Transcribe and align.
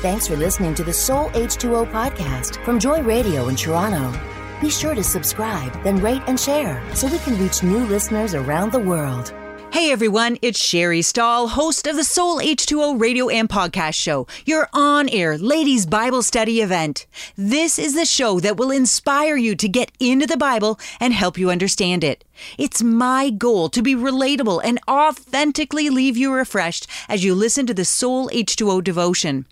Thanks 0.00 0.28
for 0.28 0.36
listening 0.36 0.76
to 0.76 0.84
the 0.84 0.92
Soul 0.92 1.28
H2O 1.30 1.90
podcast 1.90 2.64
from 2.64 2.78
Joy 2.78 3.02
Radio 3.02 3.48
in 3.48 3.56
Toronto. 3.56 4.16
Be 4.60 4.70
sure 4.70 4.94
to 4.94 5.02
subscribe, 5.02 5.72
then 5.82 5.96
rate 5.96 6.22
and 6.28 6.38
share 6.38 6.80
so 6.94 7.08
we 7.08 7.18
can 7.18 7.36
reach 7.42 7.64
new 7.64 7.84
listeners 7.84 8.32
around 8.32 8.70
the 8.70 8.78
world. 8.78 9.34
Hey 9.72 9.90
everyone, 9.90 10.38
it's 10.40 10.64
Sherry 10.64 11.02
Stahl, 11.02 11.48
host 11.48 11.88
of 11.88 11.96
the 11.96 12.04
Soul 12.04 12.38
H2O 12.38 13.00
radio 13.00 13.28
and 13.28 13.48
podcast 13.48 13.94
show, 13.94 14.28
your 14.46 14.68
on 14.72 15.08
air 15.08 15.36
ladies 15.36 15.84
Bible 15.84 16.22
study 16.22 16.60
event. 16.60 17.08
This 17.36 17.76
is 17.76 17.96
the 17.96 18.06
show 18.06 18.38
that 18.38 18.56
will 18.56 18.70
inspire 18.70 19.36
you 19.36 19.56
to 19.56 19.68
get 19.68 19.90
into 19.98 20.28
the 20.28 20.36
Bible 20.36 20.78
and 21.00 21.12
help 21.12 21.36
you 21.36 21.50
understand 21.50 22.04
it. 22.04 22.22
It's 22.56 22.84
my 22.84 23.30
goal 23.30 23.68
to 23.70 23.82
be 23.82 23.96
relatable 23.96 24.60
and 24.62 24.78
authentically 24.86 25.90
leave 25.90 26.16
you 26.16 26.32
refreshed 26.32 26.86
as 27.08 27.24
you 27.24 27.34
listen 27.34 27.66
to 27.66 27.74
the 27.74 27.84
Soul 27.84 28.28
H2O 28.28 28.84
devotion 28.84 29.44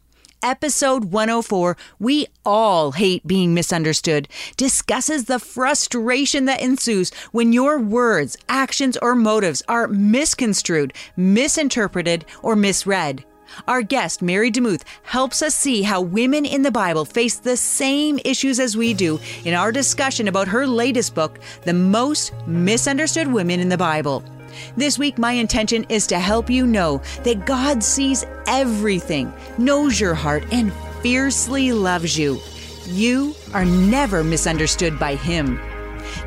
episode 0.46 1.06
104, 1.06 1.76
We 1.98 2.28
All 2.44 2.92
Hate 2.92 3.26
Being 3.26 3.52
Misunderstood, 3.52 4.28
discusses 4.56 5.24
the 5.24 5.40
frustration 5.40 6.44
that 6.44 6.62
ensues 6.62 7.12
when 7.32 7.52
your 7.52 7.80
words, 7.80 8.38
actions, 8.48 8.96
or 9.02 9.16
motives 9.16 9.60
are 9.66 9.88
misconstrued, 9.88 10.92
misinterpreted, 11.16 12.24
or 12.42 12.54
misread. 12.54 13.24
Our 13.66 13.82
guest, 13.82 14.22
Mary 14.22 14.52
DeMuth, 14.52 14.82
helps 15.02 15.42
us 15.42 15.56
see 15.56 15.82
how 15.82 16.00
women 16.00 16.44
in 16.44 16.62
the 16.62 16.70
Bible 16.70 17.04
face 17.04 17.36
the 17.36 17.56
same 17.56 18.20
issues 18.24 18.60
as 18.60 18.76
we 18.76 18.94
do 18.94 19.18
in 19.44 19.52
our 19.52 19.72
discussion 19.72 20.28
about 20.28 20.46
her 20.46 20.64
latest 20.64 21.16
book, 21.16 21.40
The 21.62 21.72
Most 21.72 22.32
Misunderstood 22.46 23.26
Women 23.26 23.58
in 23.58 23.68
the 23.68 23.76
Bible. 23.76 24.22
This 24.76 24.98
week, 24.98 25.18
my 25.18 25.32
intention 25.32 25.86
is 25.88 26.06
to 26.08 26.18
help 26.18 26.50
you 26.50 26.66
know 26.66 27.02
that 27.24 27.46
God 27.46 27.82
sees 27.82 28.24
everything, 28.46 29.32
knows 29.58 30.00
your 30.00 30.14
heart, 30.14 30.44
and 30.52 30.72
fiercely 31.00 31.72
loves 31.72 32.18
you. 32.18 32.40
You 32.86 33.34
are 33.52 33.64
never 33.64 34.22
misunderstood 34.22 34.98
by 34.98 35.16
Him. 35.16 35.58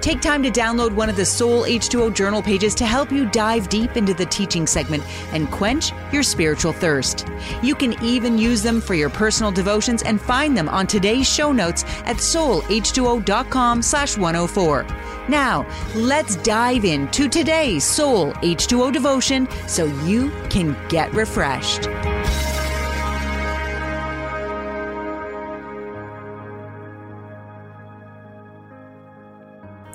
Take 0.01 0.21
time 0.21 0.41
to 0.43 0.49
download 0.49 0.93
one 0.93 1.09
of 1.09 1.17
the 1.17 1.25
Soul 1.25 1.63
H2O 1.63 2.13
journal 2.13 2.41
pages 2.41 2.73
to 2.75 2.85
help 2.85 3.11
you 3.11 3.29
dive 3.29 3.67
deep 3.67 3.97
into 3.97 4.13
the 4.13 4.25
teaching 4.25 4.65
segment 4.65 5.03
and 5.33 5.51
quench 5.51 5.91
your 6.13 6.23
spiritual 6.23 6.71
thirst. 6.71 7.27
You 7.61 7.75
can 7.75 8.01
even 8.03 8.37
use 8.37 8.63
them 8.63 8.79
for 8.79 8.93
your 8.93 9.09
personal 9.09 9.51
devotions 9.51 10.01
and 10.03 10.21
find 10.21 10.55
them 10.55 10.69
on 10.69 10.87
today's 10.87 11.27
show 11.27 11.51
notes 11.51 11.83
at 12.05 12.17
soulh2o.com 12.17 13.81
slash 13.81 14.17
104. 14.17 14.85
Now, 15.27 15.67
let's 15.93 16.37
dive 16.37 16.85
into 16.85 17.27
today's 17.27 17.83
Soul 17.83 18.31
H2O 18.35 18.93
devotion 18.93 19.47
so 19.67 19.85
you 20.05 20.31
can 20.49 20.77
get 20.87 21.13
refreshed. 21.13 21.87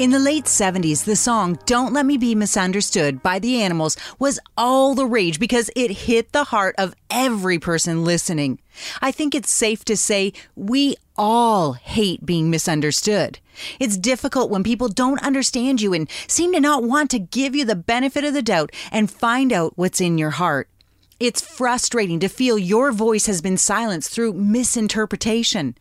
In 0.01 0.11
the 0.11 0.19
late 0.19 0.47
70s, 0.47 1.05
the 1.05 1.15
song 1.15 1.57
Don't 1.67 1.93
Let 1.93 2.05
Me 2.05 2.17
Be 2.17 2.35
Misunderstood 2.35 3.23
by 3.23 3.39
the 3.39 3.63
Animals 3.63 3.97
was 4.19 4.41
all 4.57 4.97
the 4.97 5.07
rage 5.07 5.39
because 5.39 5.71
it 5.77 5.93
hit 5.93 6.33
the 6.33 6.43
heart 6.43 6.75
of 6.79 6.97
every 7.11 7.61
person 7.61 8.03
listening. 8.03 8.59
I 9.01 9.13
think 9.13 9.37
it's 9.37 9.53
safe 9.53 9.85
to 9.85 9.97
say 9.97 10.33
we 10.57 10.97
all 11.17 11.75
hate 11.75 12.27
being 12.27 12.51
misunderstood. 12.51 13.39
It's 13.79 13.97
difficult 13.97 14.51
when 14.51 14.65
people 14.65 14.89
don't 14.89 15.23
understand 15.23 15.81
you 15.81 15.95
and 15.95 16.11
seem 16.27 16.53
to 16.55 16.61
not 16.61 16.83
want 16.83 17.09
to 17.13 17.21
give 17.21 17.55
you 17.55 17.65
the 17.65 17.77
benefit 17.77 18.25
of 18.25 18.35
the 18.35 18.43
doubt 18.43 18.73
and 18.91 19.09
find 19.09 19.53
out 19.53 19.75
what's 19.77 20.01
in 20.01 20.19
your 20.19 20.31
heart. 20.31 20.69
It's 21.21 21.41
frustrating 21.41 22.19
to 22.19 22.29
feel 22.29 22.59
your 22.59 22.91
voice 22.91 23.27
has 23.27 23.41
been 23.41 23.57
silenced 23.57 24.11
through 24.11 24.33
misinterpretation. 24.33 25.77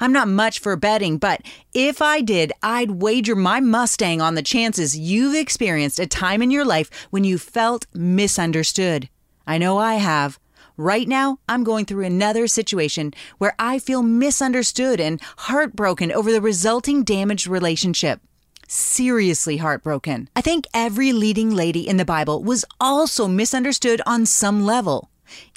I'm 0.00 0.12
not 0.12 0.28
much 0.28 0.58
for 0.58 0.76
betting, 0.76 1.18
but 1.18 1.42
if 1.72 2.02
I 2.02 2.20
did, 2.20 2.52
I'd 2.62 3.02
wager 3.02 3.34
my 3.36 3.60
Mustang 3.60 4.20
on 4.20 4.34
the 4.34 4.42
chances 4.42 4.98
you've 4.98 5.34
experienced 5.34 5.98
a 5.98 6.06
time 6.06 6.42
in 6.42 6.50
your 6.50 6.64
life 6.64 6.90
when 7.10 7.24
you 7.24 7.38
felt 7.38 7.86
misunderstood. 7.94 9.08
I 9.46 9.58
know 9.58 9.78
I 9.78 9.94
have. 9.94 10.38
Right 10.76 11.06
now, 11.06 11.38
I'm 11.48 11.62
going 11.62 11.84
through 11.84 12.04
another 12.04 12.48
situation 12.48 13.14
where 13.38 13.54
I 13.58 13.78
feel 13.78 14.02
misunderstood 14.02 15.00
and 15.00 15.20
heartbroken 15.36 16.10
over 16.10 16.32
the 16.32 16.40
resulting 16.40 17.04
damaged 17.04 17.46
relationship. 17.46 18.20
Seriously 18.66 19.58
heartbroken. 19.58 20.28
I 20.34 20.40
think 20.40 20.66
every 20.74 21.12
leading 21.12 21.54
lady 21.54 21.86
in 21.86 21.96
the 21.96 22.04
Bible 22.04 22.42
was 22.42 22.64
also 22.80 23.28
misunderstood 23.28 24.02
on 24.04 24.26
some 24.26 24.64
level. 24.64 25.10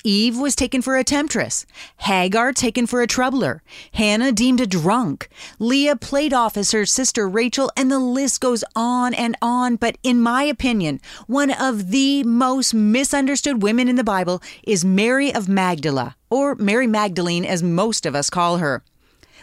Eve 0.04 0.38
was 0.38 0.56
taken 0.56 0.82
for 0.82 0.96
a 0.96 1.04
temptress, 1.04 1.66
Hagar 1.98 2.54
taken 2.54 2.88
for 2.88 3.02
a 3.02 3.08
troubler, 3.08 3.62
Hannah 3.94 4.32
deemed 4.32 4.62
a 4.62 4.68
drunk, 4.68 5.30
Leah 5.60 5.96
played 5.96 6.34
off 6.34 6.58
as 6.58 6.72
her 6.72 6.86
sister 6.86 7.28
Rachel, 7.28 7.72
and 7.76 7.92
the 7.92 8.00
list 8.00 8.42
goes 8.42 8.64
on 8.76 9.14
and 9.14 9.36
on. 9.42 9.76
But 9.76 9.98
in 10.04 10.22
my 10.22 10.44
opinion, 10.44 11.02
one 11.28 11.52
of 11.52 11.92
the 11.92 12.24
most 12.24 12.74
misunderstood 12.74 13.62
women 13.62 13.88
in 13.88 13.96
the 13.96 14.04
Bible 14.04 14.42
is 14.64 14.86
Mary 14.86 15.34
of 15.34 15.50
Magdala, 15.50 16.16
or 16.30 16.56
Mary 16.56 16.88
Magdalene 16.88 17.46
as 17.46 17.62
most 17.64 18.06
of 18.06 18.16
us 18.16 18.30
call 18.30 18.58
her. 18.58 18.84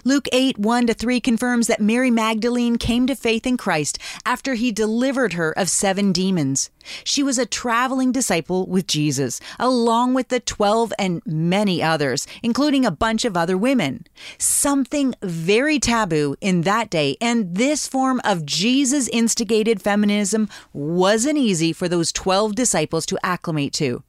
Luke 0.07 0.29
8, 0.33 0.59
1 0.59 0.87
to 0.89 0.93
3 0.93 1.19
confirms 1.19 1.67
that 1.67 1.81
Mary 1.81 2.11
Magdalene 2.11 2.77
came 2.77 3.07
to 3.07 3.15
faith 3.15 3.47
in 3.47 3.57
Christ 3.57 3.99
after 4.27 4.53
he 4.53 4.71
delivered 4.71 5.33
her 5.33 5.53
of 5.53 5.71
seven 5.71 6.13
demons. 6.13 6.69
She 7.05 7.23
was 7.23 7.39
a 7.39 7.47
traveling 7.47 8.13
disciple 8.13 8.67
with 8.67 8.87
Jesus, 8.87 9.41
along 9.59 10.13
with 10.13 10.29
the 10.29 10.41
12 10.41 10.93
and 10.99 11.23
many 11.25 11.83
others, 11.83 12.27
including 12.43 12.85
a 12.85 12.91
bunch 12.91 13.25
of 13.25 13.35
other 13.35 13.57
women. 13.57 14.05
Something 14.37 15.15
very 15.23 15.79
taboo 15.79 16.37
in 16.43 16.61
that 16.63 16.91
day, 16.91 17.17
and 17.19 17.55
this 17.57 17.89
form 17.89 18.21
of 18.25 18.45
Jesus 18.45 19.09
instigated 19.09 19.81
feminism 19.81 20.51
wasn't 20.75 21.39
easy 21.39 21.73
for 21.73 21.89
those 21.89 22.13
12 22.13 22.55
disciples 22.55 23.07
to 23.07 23.19
acclimate 23.25 23.73
to. 23.73 24.03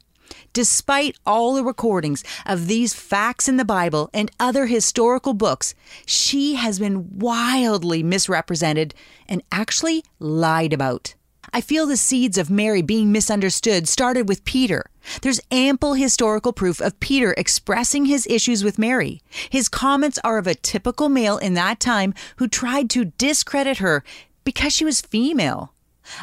Despite 0.53 1.17
all 1.25 1.53
the 1.53 1.63
recordings 1.63 2.23
of 2.45 2.67
these 2.67 2.93
facts 2.93 3.47
in 3.47 3.57
the 3.57 3.65
Bible 3.65 4.09
and 4.13 4.31
other 4.39 4.65
historical 4.65 5.33
books, 5.33 5.75
she 6.05 6.55
has 6.55 6.79
been 6.79 7.17
wildly 7.17 8.03
misrepresented 8.03 8.93
and 9.27 9.43
actually 9.51 10.03
lied 10.19 10.73
about. 10.73 11.15
I 11.53 11.61
feel 11.61 11.85
the 11.85 11.97
seeds 11.97 12.37
of 12.37 12.49
Mary 12.49 12.81
being 12.81 13.11
misunderstood 13.11 13.87
started 13.87 14.27
with 14.27 14.43
Peter. 14.45 14.89
There's 15.21 15.39
ample 15.51 15.93
historical 15.93 16.51
proof 16.51 16.81
of 16.81 16.99
Peter 16.99 17.33
expressing 17.37 18.05
his 18.05 18.27
issues 18.27 18.63
with 18.63 18.79
Mary. 18.79 19.21
His 19.49 19.69
comments 19.69 20.19
are 20.23 20.37
of 20.37 20.47
a 20.47 20.55
typical 20.55 21.07
male 21.07 21.37
in 21.37 21.53
that 21.53 21.79
time 21.79 22.13
who 22.37 22.47
tried 22.47 22.89
to 22.89 23.05
discredit 23.05 23.77
her 23.77 24.03
because 24.43 24.73
she 24.73 24.83
was 24.83 25.01
female. 25.01 25.71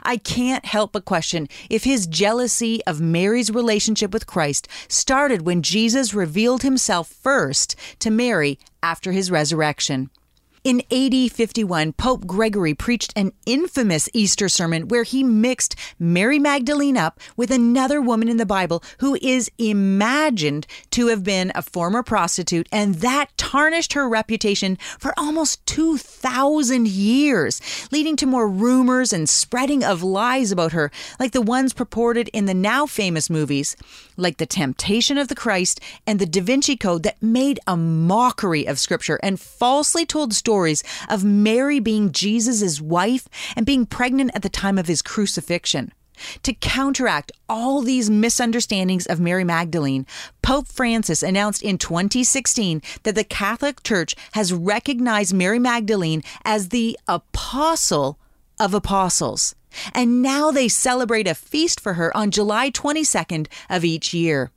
I 0.03 0.17
can't 0.17 0.65
help 0.65 0.93
but 0.93 1.05
question 1.05 1.49
if 1.71 1.85
his 1.85 2.07
jealousy 2.07 2.85
of 2.87 3.01
Mary's 3.01 3.51
relationship 3.51 4.13
with 4.13 4.27
Christ 4.27 4.69
started 4.89 5.43
when 5.43 5.63
Jesus 5.63 6.15
revealed 6.15 6.63
himself 6.63 7.09
first 7.09 7.77
to 8.01 8.11
Mary 8.11 8.59
after 8.83 9.13
his 9.13 9.31
resurrection. 9.31 10.11
In 10.65 10.81
AD 10.93 11.33
51, 11.33 11.95
Pope 11.95 12.25
Gregory 12.25 12.73
preached 12.73 13.13
an 13.17 13.33
infamous 13.47 14.09
Easter 14.13 14.49
sermon 14.49 14.87
where 14.87 15.03
he 15.03 15.25
mixed 15.25 15.75
Mary 15.99 16.39
Magdalene 16.39 16.97
up 16.97 17.19
with 17.37 17.51
another 17.51 18.01
woman 18.01 18.29
in 18.29 18.37
the 18.37 18.47
Bible 18.47 18.81
who 18.99 19.19
is 19.21 19.51
imagined 19.59 20.69
to 20.93 21.09
have 21.09 21.25
been 21.25 21.51
a 21.57 21.63
former 21.63 22.05
prostitute, 22.05 22.69
and 22.71 22.95
that 22.97 23.37
tarnished 23.53 23.93
her 23.93 24.09
reputation 24.09 24.79
for 24.99 25.13
almost 25.19 25.65
2,000 25.67 26.89
years, 26.89 27.61
leading 27.93 28.17
to 28.17 28.25
more 28.25 28.49
rumors 28.49 29.13
and 29.13 29.29
spreading 29.29 29.85
of 29.85 30.03
lies 30.03 30.51
about 30.51 30.73
her, 30.73 30.91
like 31.21 31.33
the 31.33 31.43
ones 31.43 31.75
purported 31.75 32.31
in 32.33 32.47
the 32.47 32.55
now 32.55 32.87
famous 32.87 33.29
movies, 33.29 33.77
like 34.17 34.39
The 34.39 34.47
Temptation 34.47 35.19
of 35.19 35.29
the 35.29 35.35
Christ 35.35 35.81
and 36.07 36.19
The 36.19 36.25
Da 36.25 36.41
Vinci 36.41 36.79
Code, 36.79 37.03
that 37.03 37.23
made 37.23 37.61
a 37.67 37.77
mockery 37.77 38.65
of 38.65 38.79
Scripture 38.79 39.21
and 39.23 39.39
falsely 39.39 40.07
told 40.07 40.33
stories 40.33 40.83
of 41.11 41.23
Mary 41.23 41.79
being 41.79 42.11
Jesus' 42.11 42.81
wife 42.81 43.29
and 43.55 43.67
being 43.67 43.85
pregnant 43.85 44.31
at 44.35 44.41
the 44.41 44.49
time 44.49 44.79
of 44.79 44.87
his 44.87 45.03
crucifixion. 45.03 45.93
To 46.43 46.53
counteract 46.53 47.33
all 47.49 47.83
these 47.83 48.11
misunderstandings 48.11 49.07
of 49.07 49.21
Mary 49.21 49.45
Magdalene, 49.45 50.07
Pope 50.43 50.69
Francis 50.69 51.23
announced 51.23 51.63
in 51.63 51.79
2016 51.79 52.83
that 53.03 53.15
the 53.15 53.25
Catholic 53.25 53.83
Church 53.83 54.15
has 54.33 54.53
recognized 54.53 55.35
Mary 55.35 55.59
Magdalene 55.59 56.23
as 56.45 56.69
the 56.69 56.99
apostle 57.07 58.19
of 58.59 58.75
apostles. 58.75 59.55
And 59.95 60.23
now 60.23 60.51
they 60.51 60.69
celebrate 60.69 61.27
a 61.27 61.35
feast 61.35 61.81
for 61.81 61.95
her 61.95 62.15
on 62.17 62.31
July 62.31 62.71
22nd 62.71 63.47
of 63.71 63.85
each 63.85 64.13
year. 64.13 64.51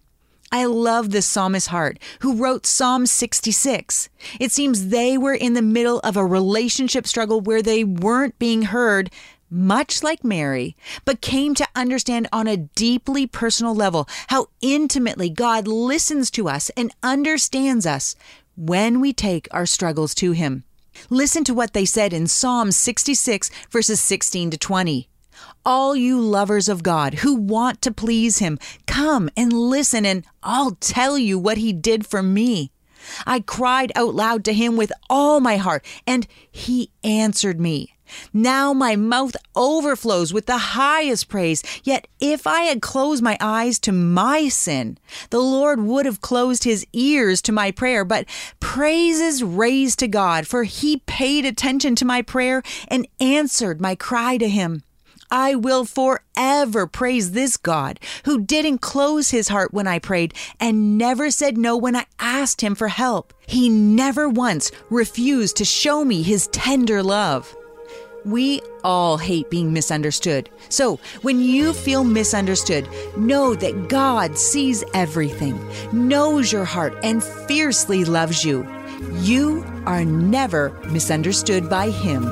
I 0.52 0.66
love 0.66 1.12
the 1.12 1.22
psalmist's 1.22 1.70
heart 1.70 1.98
who 2.20 2.36
wrote 2.36 2.66
Psalm 2.66 3.08
66. 3.08 4.10
It 4.40 4.52
seems 4.52 4.88
they 4.88 5.18
were 5.18 5.34
in 5.34 5.54
the 5.54 5.62
middle 5.62 6.00
of 6.00 6.16
a 6.16 6.26
relationship 6.26 7.08
struggle 7.08 7.42
where 7.42 7.62
they 7.62 7.84
weren't 7.84 8.38
being 8.40 8.62
heard, 8.64 9.10
much 9.56 10.04
like 10.04 10.24
Mary, 10.24 10.76
but 11.06 11.22
came 11.22 11.56
to 11.56 11.68
understand 11.76 12.28
on 12.32 12.48
a 12.48 12.58
deeply 12.58 13.26
personal 13.26 13.74
level 13.74 14.08
how 14.28 14.48
intimately 14.62 15.30
God 15.30 15.68
listens 15.68 16.30
to 16.32 16.50
us 16.50 16.70
and 16.76 16.94
understands 17.02 17.86
us 17.86 18.16
when 18.56 19.00
we 19.00 19.14
take 19.14 19.48
our 19.52 19.66
struggles 19.66 20.14
to 20.16 20.34
Him. 20.34 20.64
Listen 21.10 21.44
to 21.46 21.54
what 21.54 21.74
they 21.74 21.86
said 21.86 22.14
in 22.14 22.28
Psalm 22.28 22.72
66, 22.72 23.50
verses 23.70 24.00
16 24.00 24.52
to 24.52 24.58
20. 24.58 25.10
All 25.66 25.96
you 25.96 26.20
lovers 26.20 26.70
of 26.70 26.84
God 26.84 27.16
who 27.16 27.36
want 27.36 27.82
to 27.82 27.92
please 27.92 28.38
Him, 28.38 28.60
come 28.86 29.30
and 29.36 29.52
listen, 29.52 30.06
and 30.06 30.26
I'll 30.44 30.72
tell 30.76 31.18
you 31.18 31.40
what 31.40 31.58
He 31.58 31.74
did 31.74 32.06
for 32.06 32.22
me. 32.22 32.72
I 33.26 33.40
cried 33.40 33.92
out 33.96 34.16
loud 34.16 34.44
to 34.46 34.54
Him 34.54 34.78
with 34.78 34.92
all 35.10 35.40
my 35.40 35.58
heart, 35.58 35.86
and 36.08 36.28
He 36.52 36.92
answered 37.04 37.60
me. 37.60 37.95
Now 38.34 38.74
my 38.74 38.96
mouth 38.96 39.36
overflows 39.56 40.34
with 40.34 40.46
the 40.46 40.58
highest 40.58 41.30
praise. 41.30 41.64
Yet 41.84 42.08
if 42.20 42.46
I 42.48 42.62
had 42.62 42.82
closed 42.82 43.24
my 43.24 43.38
eyes 43.40 43.80
to 43.80 43.92
my 43.92 44.50
sin, 44.50 44.98
the 45.30 45.40
Lord 45.40 45.82
would 45.82 46.06
have 46.06 46.22
closed 46.22 46.64
his 46.64 46.86
ears 46.94 47.42
to 47.44 47.52
my 47.52 47.72
prayer. 47.72 48.06
But 48.06 48.28
praises 48.60 49.44
raised 49.44 50.00
to 50.00 50.08
God, 50.08 50.48
for 50.48 50.64
he 50.64 50.98
paid 51.06 51.46
attention 51.46 51.96
to 51.96 52.06
my 52.06 52.22
prayer 52.22 52.62
and 52.88 53.08
answered 53.20 53.82
my 53.82 53.96
cry 53.96 54.38
to 54.38 54.50
him. 54.50 54.84
I 55.32 55.56
will 55.56 55.86
forever 55.86 56.88
praise 56.88 57.32
this 57.32 57.58
God 57.58 58.00
who 58.26 58.42
didn't 58.42 58.80
close 58.80 59.32
his 59.32 59.48
heart 59.48 59.74
when 59.74 59.88
I 59.88 60.00
prayed 60.00 60.34
and 60.60 60.98
never 60.98 61.32
said 61.32 61.58
no 61.58 61.76
when 61.76 61.96
I 61.96 62.06
asked 62.20 62.62
him 62.62 62.76
for 62.76 62.90
help. 62.90 63.34
He 63.48 63.70
never 63.70 64.30
once 64.30 64.72
refused 64.90 65.58
to 65.58 65.66
show 65.66 66.06
me 66.06 66.22
his 66.22 66.48
tender 66.48 67.02
love. 67.02 67.56
We 68.26 68.60
all 68.84 69.18
hate 69.18 69.52
being 69.52 69.72
misunderstood. 69.72 70.50
So 70.70 71.00
when 71.22 71.40
you 71.42 71.74
feel 71.74 72.04
misunderstood, 72.04 72.90
know 73.16 73.54
that 73.54 73.88
God 73.88 74.36
sees 74.36 74.84
everything, 74.96 75.60
knows 75.94 76.52
your 76.52 76.66
heart, 76.66 76.98
and 77.04 77.24
fiercely 77.24 78.04
loves 78.04 78.44
you. 78.44 78.68
You 79.20 79.64
are 79.86 80.04
never 80.04 80.72
misunderstood 80.90 81.70
by 81.70 81.92
Him. 81.92 82.24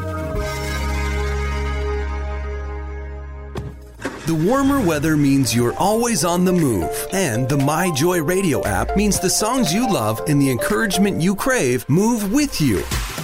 The 4.25 4.33
warmer 4.47 4.83
weather 4.83 5.15
means 5.15 5.53
you're 5.53 5.75
always 5.75 6.25
on 6.25 6.43
the 6.43 6.53
move, 6.53 7.07
and 7.11 7.47
the 7.47 7.57
My 7.57 7.91
Joy 7.91 8.23
Radio 8.23 8.65
app 8.65 8.97
means 8.97 9.19
the 9.19 9.29
songs 9.29 9.71
you 9.71 9.87
love 9.87 10.21
and 10.27 10.41
the 10.41 10.49
encouragement 10.49 11.21
you 11.21 11.35
crave 11.35 11.87
move 11.87 12.31
with 12.31 12.59
you. 12.59 12.81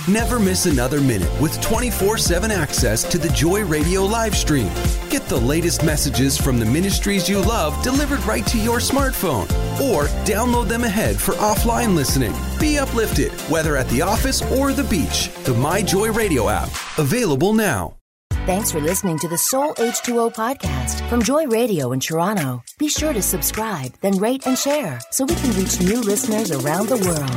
Never 0.09 0.39
miss 0.39 0.65
another 0.65 1.01
minute 1.01 1.29
with 1.39 1.61
24 1.61 2.17
7 2.17 2.49
access 2.49 3.03
to 3.03 3.19
the 3.19 3.29
Joy 3.29 3.63
Radio 3.63 4.03
live 4.03 4.35
stream. 4.35 4.71
Get 5.11 5.27
the 5.27 5.39
latest 5.39 5.83
messages 5.83 6.35
from 6.35 6.57
the 6.57 6.65
ministries 6.65 7.29
you 7.29 7.39
love 7.39 7.79
delivered 7.83 8.23
right 8.23 8.43
to 8.47 8.57
your 8.57 8.79
smartphone, 8.79 9.43
or 9.79 10.05
download 10.25 10.67
them 10.67 10.83
ahead 10.83 11.15
for 11.21 11.33
offline 11.33 11.93
listening. 11.93 12.33
Be 12.59 12.79
uplifted, 12.79 13.31
whether 13.51 13.77
at 13.77 13.87
the 13.89 14.01
office 14.01 14.41
or 14.53 14.73
the 14.73 14.85
beach. 14.85 15.29
The 15.43 15.53
My 15.53 15.83
Joy 15.83 16.11
Radio 16.11 16.49
app, 16.49 16.69
available 16.97 17.53
now. 17.53 17.95
Thanks 18.47 18.71
for 18.71 18.79
listening 18.79 19.19
to 19.19 19.27
the 19.27 19.37
Soul 19.37 19.75
H2O 19.75 20.33
podcast 20.33 21.07
from 21.07 21.21
Joy 21.21 21.45
Radio 21.45 21.91
in 21.91 21.99
Toronto. 21.99 22.63
Be 22.79 22.89
sure 22.89 23.13
to 23.13 23.21
subscribe, 23.21 23.93
then 24.01 24.17
rate 24.17 24.47
and 24.47 24.57
share 24.57 24.99
so 25.11 25.25
we 25.25 25.35
can 25.35 25.51
reach 25.55 25.79
new 25.79 26.01
listeners 26.01 26.49
around 26.49 26.89
the 26.89 26.97
world. 27.05 27.29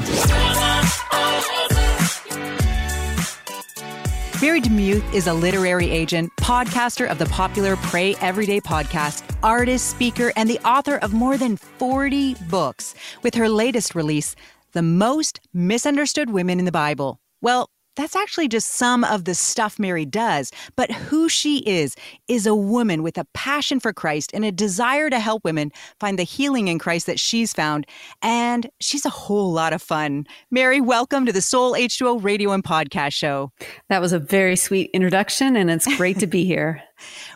Mary 4.43 4.61
DeMuth 4.61 5.15
is 5.15 5.29
a 5.29 5.33
literary 5.33 5.89
agent, 5.89 6.29
podcaster 6.41 7.09
of 7.09 7.17
the 7.17 7.27
popular 7.27 7.77
Pray 7.77 8.17
Everyday 8.17 8.61
podcast, 8.61 9.23
artist, 9.41 9.89
speaker, 9.89 10.33
and 10.35 10.50
the 10.50 10.59
author 10.67 10.97
of 10.97 11.12
more 11.12 11.39
than 11.39 11.56
40 11.56 12.35
books, 12.50 12.93
with 13.23 13.37
her 13.37 13.49
latest 13.49 13.94
release, 13.94 14.35
The 14.73 14.83
Most 14.83 15.39
Misunderstood 15.55 16.31
Women 16.31 16.59
in 16.59 16.65
the 16.65 16.73
Bible. 16.73 17.21
Well, 17.41 17.71
that's 17.97 18.17
actually 18.17 18.49
just 18.49 18.69
some 18.73 19.05
of 19.05 19.25
the 19.25 19.35
stuff 19.35 19.79
Mary 19.79 20.05
does. 20.05 20.50
But 20.77 20.91
who 20.91 21.29
she 21.29 21.59
is, 21.59 21.94
is 22.29 22.47
a 22.47 22.55
woman 22.55 23.03
with 23.03 23.19
a 23.19 23.27
passion 23.35 23.81
for 23.81 23.93
Christ 23.93 24.31
and 24.33 24.44
a 24.44 24.53
desire 24.53 25.11
to 25.11 25.21
help 25.21 25.44
women 25.44 25.71
find 26.00 26.19
the 26.19 26.23
healing 26.23 26.69
in 26.69 26.79
Christ 26.79 27.06
that 27.06 27.21
she's 27.21 27.53
found. 27.53 27.87
And 28.23 28.69
she's 28.81 29.05
a 29.05 29.11
whole 29.11 29.53
lot 29.53 29.73
of 29.73 29.83
fun. 29.83 30.27
Mary, 30.50 30.81
welcome 30.81 31.27
to 31.27 31.33
the 31.33 31.43
Soul 31.43 31.75
H2O 31.75 32.23
radio 32.23 32.53
and 32.53 32.65
podcast 32.65 33.12
show. 33.12 33.53
That 33.89 34.00
was 34.00 34.12
a 34.12 34.19
very 34.19 34.56
sweet 34.56 34.91
introduction, 34.94 35.56
and 35.56 35.71
it's 35.71 35.93
great 35.97 36.19
to 36.21 36.27
be 36.27 36.44
here. 36.47 36.83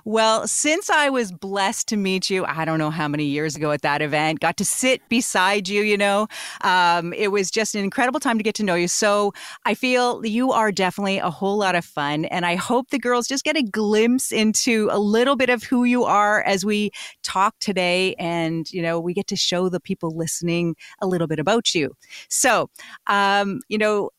Well, 0.05 0.47
since 0.47 0.91
I 0.91 1.09
was 1.09 1.33
blessed 1.33 1.89
to 1.89 1.97
meet 1.97 2.31
you, 2.31 2.45
I 2.45 2.65
don't 2.65 2.79
know 2.79 2.91
how 2.91 3.09
many 3.09 3.25
years 3.25 3.57
ago 3.57 3.71
at 3.73 3.83
that 3.83 4.03
event, 4.03 4.41
got 4.41 4.57
to 4.59 4.65
sit 4.65 5.07
beside 5.09 5.69
you, 5.69 5.83
you 5.83 5.97
know, 5.97 6.29
um, 6.63 7.13
it 7.13 7.29
was 7.29 7.51
just 7.51 7.75
an 7.75 7.83
incredible 7.83 8.21
time 8.21 8.39
to 8.39 8.45
get 8.45 8.55
to 8.57 8.63
know 8.63 8.75
you. 8.75 8.89
So 8.89 9.33
I 9.65 9.75
feel 9.75 10.25
you 10.25 10.53
are 10.53 10.71
definitely 10.73 11.19
a 11.19 11.31
whole 11.31 11.57
lot 11.59 11.75
of 11.75 11.85
fun. 11.85 12.27
And 12.27 12.47
I 12.47 12.55
hope 12.55 12.91
the 12.91 12.99
girls 12.99 13.27
just 13.27 13.45
get 13.45 13.57
a 13.57 13.63
glimpse 13.63 14.33
into 14.33 14.89
a 14.91 14.99
little 14.99 15.37
bit 15.37 15.51
of 15.51 15.63
who 15.63 15.85
you 15.85 16.05
are 16.05 16.43
as 16.43 16.65
we 16.65 16.91
talk 17.23 17.55
today. 17.61 18.15
And, 18.19 18.71
you 18.73 18.83
know, 18.83 19.01
we 19.01 19.15
get 19.15 19.27
to 19.29 19.37
show 19.37 19.69
the 19.69 19.81
people 19.81 20.11
listening 20.11 20.77
a 21.01 21.07
little 21.07 21.27
bit 21.27 21.39
about 21.39 21.75
you. 21.75 21.93
So, 22.29 22.71
um, 23.07 23.61
you 23.69 23.79
know, 23.79 24.11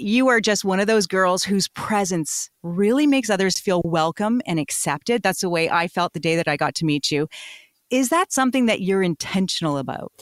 you 0.00 0.28
are 0.28 0.40
just 0.40 0.64
one 0.64 0.80
of 0.80 0.86
those 0.86 1.06
girls 1.06 1.44
whose 1.44 1.68
presence 1.68 2.48
really 2.62 3.06
makes 3.06 3.30
others 3.30 3.60
feel 3.60 3.82
welcome 3.84 4.40
and 4.46 4.58
accepted. 4.58 5.22
That's 5.22 5.42
the 5.42 5.50
way 5.50 5.68
I 5.68 5.88
felt 5.88 6.14
the 6.14 6.20
day 6.20 6.36
that 6.36 6.48
I 6.48 6.56
got 6.56 6.74
to 6.76 6.84
meet 6.84 7.10
you. 7.10 7.28
Is 7.90 8.08
that 8.08 8.32
something 8.32 8.66
that 8.66 8.80
you're 8.80 9.02
intentional 9.02 9.76
about? 9.78 10.12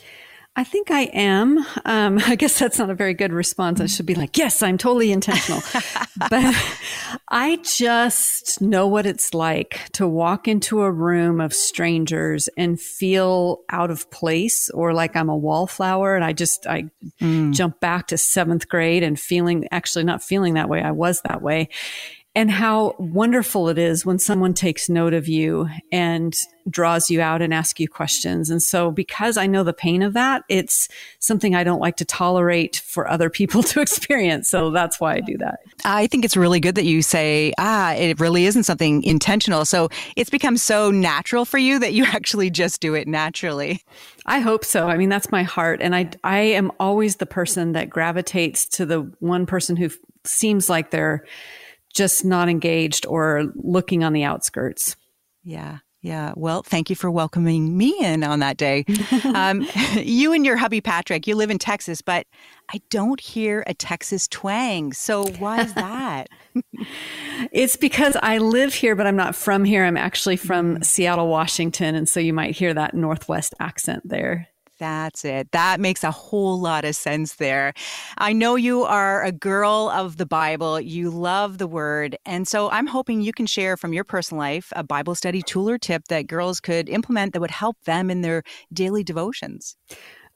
I 0.58 0.64
think 0.64 0.90
I 0.90 1.02
am. 1.02 1.64
Um, 1.84 2.18
I 2.26 2.34
guess 2.34 2.58
that's 2.58 2.80
not 2.80 2.90
a 2.90 2.94
very 2.94 3.14
good 3.14 3.32
response. 3.32 3.80
I 3.80 3.86
should 3.86 4.06
be 4.06 4.16
like, 4.16 4.36
yes, 4.36 4.60
I'm 4.60 4.76
totally 4.76 5.12
intentional. 5.12 5.62
but 6.30 6.56
I 7.28 7.60
just 7.62 8.60
know 8.60 8.88
what 8.88 9.06
it's 9.06 9.32
like 9.32 9.88
to 9.92 10.08
walk 10.08 10.48
into 10.48 10.82
a 10.82 10.90
room 10.90 11.40
of 11.40 11.54
strangers 11.54 12.48
and 12.56 12.80
feel 12.80 13.60
out 13.70 13.92
of 13.92 14.10
place 14.10 14.68
or 14.70 14.92
like 14.92 15.14
I'm 15.14 15.28
a 15.28 15.36
wallflower. 15.36 16.16
And 16.16 16.24
I 16.24 16.32
just, 16.32 16.66
I 16.66 16.86
mm. 17.20 17.54
jump 17.54 17.78
back 17.78 18.08
to 18.08 18.18
seventh 18.18 18.68
grade 18.68 19.04
and 19.04 19.18
feeling, 19.18 19.68
actually 19.70 20.06
not 20.06 20.24
feeling 20.24 20.54
that 20.54 20.68
way. 20.68 20.82
I 20.82 20.90
was 20.90 21.20
that 21.20 21.40
way 21.40 21.68
and 22.38 22.52
how 22.52 22.94
wonderful 23.00 23.68
it 23.68 23.78
is 23.78 24.06
when 24.06 24.20
someone 24.20 24.54
takes 24.54 24.88
note 24.88 25.12
of 25.12 25.26
you 25.26 25.68
and 25.90 26.36
draws 26.70 27.10
you 27.10 27.20
out 27.20 27.42
and 27.42 27.52
asks 27.52 27.80
you 27.80 27.88
questions. 27.88 28.48
And 28.48 28.62
so, 28.62 28.92
because 28.92 29.36
I 29.36 29.48
know 29.48 29.64
the 29.64 29.72
pain 29.72 30.02
of 30.02 30.12
that, 30.12 30.44
it's 30.48 30.88
something 31.18 31.56
I 31.56 31.64
don't 31.64 31.80
like 31.80 31.96
to 31.96 32.04
tolerate 32.04 32.76
for 32.76 33.10
other 33.10 33.28
people 33.28 33.62
to 33.64 33.80
experience. 33.80 34.48
So 34.48 34.70
that's 34.70 35.00
why 35.00 35.14
I 35.14 35.20
do 35.20 35.36
that. 35.38 35.58
I 35.84 36.06
think 36.06 36.24
it's 36.24 36.36
really 36.36 36.60
good 36.60 36.76
that 36.76 36.84
you 36.84 37.02
say, 37.02 37.54
ah, 37.58 37.94
it 37.94 38.20
really 38.20 38.46
isn't 38.46 38.62
something 38.62 39.02
intentional. 39.02 39.64
So 39.64 39.88
it's 40.14 40.30
become 40.30 40.56
so 40.56 40.92
natural 40.92 41.44
for 41.44 41.58
you 41.58 41.80
that 41.80 41.92
you 41.92 42.04
actually 42.06 42.50
just 42.50 42.80
do 42.80 42.94
it 42.94 43.08
naturally. 43.08 43.82
I 44.26 44.38
hope 44.38 44.64
so. 44.64 44.86
I 44.86 44.96
mean, 44.96 45.08
that's 45.08 45.32
my 45.32 45.42
heart. 45.42 45.80
And 45.82 45.92
I, 45.92 46.10
I 46.22 46.38
am 46.38 46.70
always 46.78 47.16
the 47.16 47.26
person 47.26 47.72
that 47.72 47.90
gravitates 47.90 48.64
to 48.76 48.86
the 48.86 49.00
one 49.18 49.44
person 49.44 49.74
who 49.74 49.90
seems 50.22 50.70
like 50.70 50.92
they're 50.92 51.24
just 51.98 52.24
not 52.24 52.48
engaged 52.48 53.04
or 53.06 53.52
looking 53.56 54.04
on 54.04 54.12
the 54.12 54.22
outskirts. 54.22 54.96
Yeah. 55.42 55.78
Yeah. 56.00 56.32
Well, 56.36 56.62
thank 56.62 56.90
you 56.90 56.96
for 56.96 57.10
welcoming 57.10 57.76
me 57.76 57.92
in 58.00 58.22
on 58.22 58.38
that 58.38 58.56
day. 58.56 58.84
um, 59.34 59.66
you 59.96 60.32
and 60.32 60.46
your 60.46 60.56
hubby 60.56 60.80
Patrick, 60.80 61.26
you 61.26 61.34
live 61.34 61.50
in 61.50 61.58
Texas, 61.58 62.00
but 62.00 62.26
I 62.72 62.80
don't 62.88 63.20
hear 63.20 63.64
a 63.66 63.74
Texas 63.74 64.28
twang. 64.28 64.92
So 64.92 65.26
why 65.38 65.62
is 65.62 65.74
that? 65.74 66.28
it's 67.52 67.76
because 67.76 68.16
I 68.22 68.38
live 68.38 68.74
here, 68.74 68.94
but 68.94 69.08
I'm 69.08 69.16
not 69.16 69.34
from 69.34 69.64
here. 69.64 69.84
I'm 69.84 69.96
actually 69.96 70.36
from 70.36 70.76
mm. 70.76 70.84
Seattle, 70.84 71.26
Washington. 71.26 71.96
And 71.96 72.08
so 72.08 72.20
you 72.20 72.32
might 72.32 72.54
hear 72.54 72.72
that 72.74 72.94
Northwest 72.94 73.54
accent 73.58 74.08
there. 74.08 74.46
That's 74.78 75.24
it. 75.24 75.50
That 75.52 75.80
makes 75.80 76.04
a 76.04 76.10
whole 76.10 76.60
lot 76.60 76.84
of 76.84 76.94
sense 76.94 77.34
there. 77.36 77.72
I 78.16 78.32
know 78.32 78.56
you 78.56 78.84
are 78.84 79.24
a 79.24 79.32
girl 79.32 79.90
of 79.92 80.16
the 80.16 80.26
Bible. 80.26 80.80
You 80.80 81.10
love 81.10 81.58
the 81.58 81.66
word. 81.66 82.16
And 82.24 82.46
so 82.46 82.70
I'm 82.70 82.86
hoping 82.86 83.20
you 83.20 83.32
can 83.32 83.46
share 83.46 83.76
from 83.76 83.92
your 83.92 84.04
personal 84.04 84.38
life 84.38 84.72
a 84.76 84.84
Bible 84.84 85.14
study 85.14 85.42
tool 85.42 85.68
or 85.68 85.78
tip 85.78 86.04
that 86.08 86.26
girls 86.26 86.60
could 86.60 86.88
implement 86.88 87.32
that 87.32 87.40
would 87.40 87.50
help 87.50 87.76
them 87.84 88.10
in 88.10 88.20
their 88.20 88.42
daily 88.72 89.02
devotions. 89.02 89.76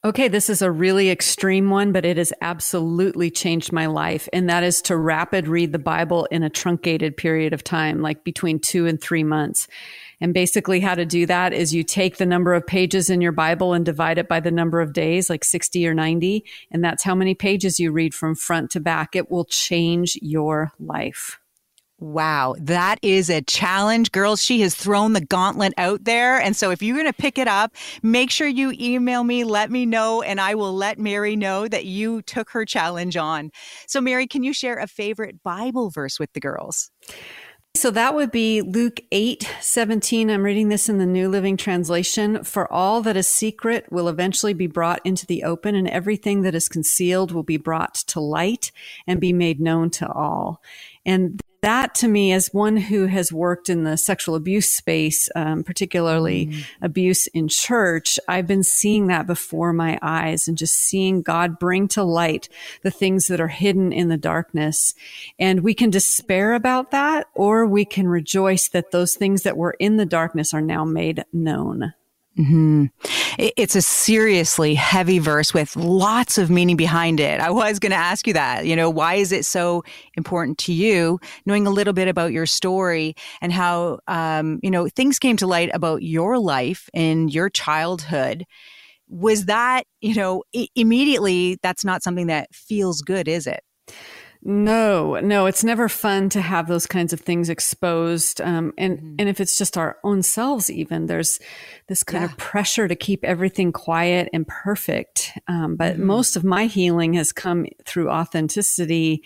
Okay, 0.05 0.27
this 0.27 0.51
is 0.51 0.63
a 0.63 0.71
really 0.71 1.11
extreme 1.11 1.71
one, 1.71 1.93
but 1.93 2.05
it 2.05 2.17
has 2.17 2.33
absolutely 2.41 3.31
changed 3.31 3.73
my 3.73 3.87
life. 3.87 4.29
And 4.33 4.51
that 4.51 4.65
is 4.65 4.83
to 4.83 4.97
rapid 4.97 5.47
read 5.47 5.71
the 5.71 5.79
Bible 5.79 6.27
in 6.33 6.43
a 6.43 6.51
truncated 6.51 7.17
period 7.17 7.53
of 7.53 7.63
time, 7.63 8.03
like 8.03 8.25
between 8.25 8.59
two 8.59 8.89
and 8.89 9.01
three 9.01 9.23
months. 9.23 9.69
And 10.23 10.33
basically, 10.33 10.79
how 10.79 10.95
to 10.95 11.05
do 11.05 11.26
that 11.26 11.52
is 11.52 11.75
you 11.75 11.83
take 11.83 12.19
the 12.19 12.25
number 12.25 12.55
of 12.55 12.64
pages 12.64 13.11
in 13.11 13.21
your 13.21 13.33
Bible 13.33 13.73
and 13.73 13.85
divide 13.85 14.19
it 14.19 14.29
by 14.29 14.38
the 14.38 14.52
number 14.52 14.81
of 14.81 14.93
days, 14.93 15.29
like 15.29 15.43
60 15.43 15.85
or 15.85 15.95
90. 15.95 16.45
And 16.71 16.85
that's 16.85 17.02
how 17.02 17.17
many 17.17 17.35
pages 17.35 17.81
you 17.81 17.91
read 17.91 18.14
from 18.14 18.37
front 18.37 18.71
to 18.71 18.81
back. 18.81 19.17
It 19.17 19.33
will 19.33 19.45
change 19.45 20.17
your 20.23 20.71
life. 20.79 21.41
Wow, 21.99 22.55
that 22.61 23.00
is 23.02 23.31
a 23.31 23.43
challenge. 23.43 24.12
Girls, 24.12 24.41
she 24.41 24.61
has 24.61 24.76
thrown 24.76 25.12
the 25.12 25.25
gauntlet 25.25 25.73
out 25.76 26.05
there. 26.05 26.41
And 26.41 26.57
so 26.57 26.71
if 26.71 26.83
you're 26.83 26.97
going 26.97 27.07
to 27.07 27.12
pick 27.12 27.37
it 27.37 27.49
up, 27.49 27.75
make 28.05 28.31
sure 28.31 28.47
you 28.47 28.73
email 28.79 29.25
me, 29.25 29.43
let 29.43 29.73
me 29.73 29.87
know, 29.87 30.23
and 30.23 30.41
I 30.41 30.55
will 30.55 30.73
let 30.73 31.00
Mary 31.00 31.35
know 31.35 31.67
that 31.67 31.85
you 31.85 32.23
took 32.23 32.50
her 32.50 32.64
challenge 32.64 33.17
on. 33.17 33.50
So, 33.88 34.00
Mary, 34.00 34.29
can 34.29 34.45
you 34.45 34.52
share 34.52 34.79
a 34.79 34.87
favorite 34.87 35.43
Bible 35.43 35.91
verse 35.91 36.21
with 36.21 36.33
the 36.33 36.41
girls? 36.41 36.93
So 37.75 37.91
that 37.91 38.14
would 38.14 38.31
be 38.31 38.61
Luke 38.61 39.00
8, 39.11 39.50
17. 39.61 40.31
I'm 40.31 40.43
reading 40.43 40.69
this 40.69 40.88
in 40.88 40.99
the 40.99 41.07
New 41.07 41.29
Living 41.29 41.57
Translation. 41.57 42.45
For 42.45 42.71
all 42.71 43.02
that 43.02 43.17
is 43.17 43.26
secret 43.26 43.91
will 43.91 44.09
eventually 44.09 44.52
be 44.52 44.67
brought 44.67 45.00
into 45.05 45.26
the 45.26 45.43
open, 45.43 45.75
and 45.75 45.88
everything 45.88 46.43
that 46.43 46.55
is 46.55 46.69
concealed 46.69 47.33
will 47.33 47.43
be 47.43 47.57
brought 47.57 47.95
to 47.95 48.21
light 48.21 48.73
and 49.07 49.21
be 49.21 49.33
made 49.33 49.59
known 49.59 49.91
to 49.91 50.09
all. 50.09 50.62
And 51.05 51.42
that 51.62 51.95
to 51.97 52.09
me, 52.09 52.33
as 52.33 52.52
one 52.52 52.76
who 52.76 53.07
has 53.07 53.33
worked 53.33 53.71
in 53.71 53.85
the 53.85 53.97
sexual 53.97 54.35
abuse 54.35 54.69
space, 54.69 55.28
um, 55.35 55.64
particularly 55.64 56.47
mm. 56.47 56.64
abuse 56.83 57.28
in 57.28 57.49
church, 57.49 58.19
I've 58.28 58.47
been 58.47 58.62
seeing 58.62 59.07
that 59.07 59.26
before 59.26 59.73
my 59.73 59.99
eyes 60.02 60.49
and 60.49 60.59
just 60.59 60.75
seeing 60.75 61.23
God 61.23 61.59
bring 61.59 61.88
to 61.88 62.02
light 62.02 62.49
the 62.83 62.90
things 62.90 63.28
that 63.28 63.40
are 63.40 63.49
hidden 63.49 63.92
in 63.92 64.09
the 64.09 64.16
darkness. 64.16 64.95
And 65.38 65.61
we 65.61 65.73
can 65.73 65.90
despair 65.90 66.54
about 66.54 66.90
that, 66.90 67.28
or 67.35 67.66
we 67.66 67.85
can 67.85 68.09
rejoice 68.09 68.69
that 68.69 68.90
those 68.90 69.14
things 69.14 69.42
that 69.42 69.57
were 69.57 69.76
in 69.78 69.97
the 69.97 70.07
darkness 70.07 70.52
are 70.52 70.61
now 70.61 70.85
made 70.85 71.25
known. 71.33 71.95
Mm-hmm. 72.39 72.87
It's 73.39 73.77
a 73.77 73.83
seriously 73.83 74.75
heavy 74.75 75.19
verse 75.19 75.53
with 75.53 75.77
lots 75.77 76.39
of 76.39 76.49
meaning 76.51 76.77
behind 76.77 77.21
it. 77.21 77.41
I 77.41 77.51
was 77.51 77.79
going 77.79 77.91
to 77.91 77.97
ask 77.97 78.27
you 78.27 78.33
that. 78.33 78.65
You 78.65 78.75
know, 78.75 78.89
why 78.89 79.15
is 79.15 79.33
it 79.33 79.45
so 79.45 79.85
important 80.17 80.57
to 80.59 80.73
you, 80.73 81.21
knowing 81.45 81.67
a 81.67 81.71
little 81.71 81.93
bit 81.93 82.09
about 82.09 82.33
your 82.33 82.47
story 82.47 83.15
and 83.43 83.53
how, 83.53 83.99
um, 84.09 84.61
you 84.62 84.71
know, 84.71 84.89
things 84.89 85.19
came 85.19 85.37
to 85.39 85.47
light 85.47 85.71
about 85.75 86.03
your 86.03 86.39
life 86.39 86.89
and 86.95 87.33
your 87.33 87.51
childhood? 87.51 88.45
Was 89.09 89.45
that, 89.45 89.85
you 90.01 90.15
know, 90.15 90.43
I- 90.57 90.69
immediately, 90.75 91.59
that's 91.62 91.85
not 91.85 92.03
something 92.03 92.29
that 92.29 92.49
feels 92.55 93.03
good, 93.03 93.29
is 93.29 93.47
it? 93.47 93.61
No, 94.45 95.21
no, 95.21 95.47
it's 95.47 95.63
never 95.63 95.89
fun 95.89 96.29
to 96.31 96.41
have 96.41 96.67
those 96.67 96.87
kinds 96.87 97.13
of 97.13 97.21
things 97.21 97.49
exposed. 97.49 98.41
Um, 98.41 98.73
and, 98.77 98.99
mm-hmm. 98.99 99.15
and 99.21 99.29
if 99.29 99.41
it's 99.41 99.57
just 99.57 99.79
our 99.79 99.99
own 100.03 100.23
selves, 100.23 100.69
even 100.69 101.07
there's 101.07 101.39
this 101.87 102.03
kind 102.03 102.25
yeah. 102.25 102.31
of 102.31 102.37
pressure 102.39 102.89
to 102.89 102.97
keep 102.97 103.25
everything 103.25 103.71
quiet 103.71 104.29
and 104.33 104.47
perfect. 104.49 105.31
Um, 105.47 105.77
but 105.77 105.95
mm-hmm. 105.95 106.07
most 106.07 106.35
of 106.35 106.43
my 106.43 106.67
healing 106.67 107.13
has 107.13 107.33
come 107.33 107.67
through 107.87 108.11
authenticity 108.11 109.23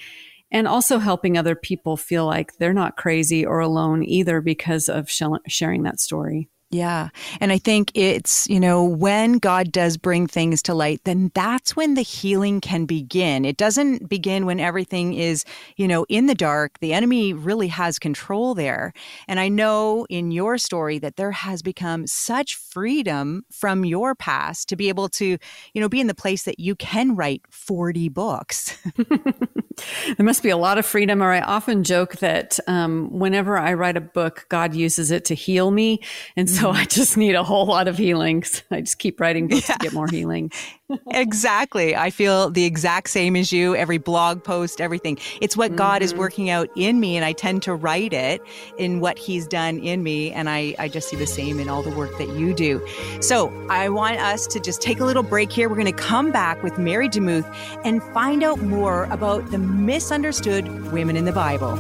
and 0.50 0.68
also 0.68 0.98
helping 0.98 1.38
other 1.38 1.56
people 1.56 1.96
feel 1.96 2.26
like 2.26 2.58
they're 2.58 2.74
not 2.74 2.96
crazy 2.96 3.44
or 3.44 3.60
alone 3.60 4.04
either 4.04 4.42
because 4.42 4.90
of 4.90 5.10
sh- 5.10 5.22
sharing 5.48 5.84
that 5.84 5.98
story. 5.98 6.50
Yeah. 6.70 7.10
And 7.40 7.52
I 7.52 7.58
think 7.58 7.92
it's, 7.94 8.48
you 8.48 8.58
know, 8.58 8.82
when 8.82 9.34
God 9.34 9.70
does 9.70 9.96
bring 9.96 10.26
things 10.26 10.60
to 10.62 10.74
light, 10.74 11.00
then 11.04 11.30
that's 11.32 11.76
when 11.76 11.94
the 11.94 12.02
healing 12.02 12.60
can 12.60 12.86
begin. 12.86 13.44
It 13.44 13.56
doesn't 13.56 14.08
begin 14.08 14.46
when 14.46 14.58
everything 14.58 15.14
is, 15.14 15.44
you 15.76 15.86
know, 15.86 16.04
in 16.08 16.26
the 16.26 16.34
dark. 16.34 16.80
The 16.80 16.92
enemy 16.92 17.32
really 17.32 17.68
has 17.68 18.00
control 18.00 18.56
there. 18.56 18.92
And 19.28 19.38
I 19.38 19.46
know 19.48 20.06
in 20.10 20.32
your 20.32 20.58
story 20.58 20.98
that 20.98 21.14
there 21.14 21.30
has 21.30 21.62
become 21.62 22.04
such 22.08 22.56
freedom 22.56 23.44
from 23.52 23.84
your 23.84 24.16
past 24.16 24.68
to 24.70 24.76
be 24.76 24.88
able 24.88 25.08
to, 25.10 25.38
you 25.72 25.80
know, 25.80 25.88
be 25.88 26.00
in 26.00 26.08
the 26.08 26.14
place 26.14 26.42
that 26.42 26.58
you 26.58 26.74
can 26.74 27.14
write 27.14 27.42
40 27.48 28.08
books. 28.08 28.76
there 28.96 30.24
must 30.26 30.42
be 30.42 30.50
a 30.50 30.56
lot 30.56 30.78
of 30.78 30.86
freedom. 30.86 31.22
Or 31.22 31.30
I 31.32 31.42
often 31.42 31.84
joke 31.84 32.16
that 32.16 32.58
um, 32.66 33.08
whenever 33.16 33.56
I 33.56 33.74
write 33.74 33.96
a 33.96 34.00
book, 34.00 34.46
God 34.48 34.74
uses 34.74 35.12
it 35.12 35.24
to 35.26 35.36
heal 35.36 35.70
me. 35.70 36.00
And 36.36 36.50
so 36.50 36.55
I 36.64 36.84
just 36.84 37.16
need 37.16 37.34
a 37.34 37.42
whole 37.42 37.66
lot 37.66 37.88
of 37.88 37.98
healings. 37.98 38.62
I 38.70 38.80
just 38.80 38.98
keep 38.98 39.20
writing 39.20 39.48
books 39.48 39.68
yeah. 39.68 39.76
to 39.76 39.84
get 39.84 39.92
more 39.92 40.08
healing. 40.08 40.52
exactly. 41.10 41.96
I 41.96 42.10
feel 42.10 42.50
the 42.50 42.64
exact 42.64 43.10
same 43.10 43.34
as 43.36 43.52
you. 43.52 43.74
Every 43.74 43.98
blog 43.98 44.44
post, 44.44 44.80
everything. 44.80 45.18
It's 45.40 45.56
what 45.56 45.70
mm-hmm. 45.70 45.78
God 45.78 46.02
is 46.02 46.12
mm-hmm. 46.12 46.20
working 46.20 46.50
out 46.50 46.68
in 46.76 47.00
me, 47.00 47.16
and 47.16 47.24
I 47.24 47.32
tend 47.32 47.62
to 47.62 47.74
write 47.74 48.12
it 48.12 48.40
in 48.78 49.00
what 49.00 49.18
He's 49.18 49.46
done 49.46 49.78
in 49.78 50.02
me. 50.02 50.30
And 50.32 50.48
I, 50.48 50.74
I 50.78 50.88
just 50.88 51.08
see 51.08 51.16
the 51.16 51.26
same 51.26 51.58
in 51.58 51.68
all 51.68 51.82
the 51.82 51.94
work 51.96 52.16
that 52.18 52.28
you 52.30 52.54
do. 52.54 52.86
So 53.20 53.52
I 53.68 53.88
want 53.88 54.18
us 54.18 54.46
to 54.48 54.60
just 54.60 54.80
take 54.80 55.00
a 55.00 55.04
little 55.04 55.22
break 55.22 55.50
here. 55.50 55.68
We're 55.68 55.76
going 55.76 55.86
to 55.86 55.92
come 55.92 56.30
back 56.30 56.62
with 56.62 56.78
Mary 56.78 57.08
DeMuth 57.08 57.52
and 57.84 58.02
find 58.14 58.42
out 58.42 58.60
more 58.60 59.04
about 59.04 59.50
the 59.50 59.58
misunderstood 59.58 60.92
women 60.92 61.16
in 61.16 61.24
the 61.24 61.32
Bible. 61.32 61.76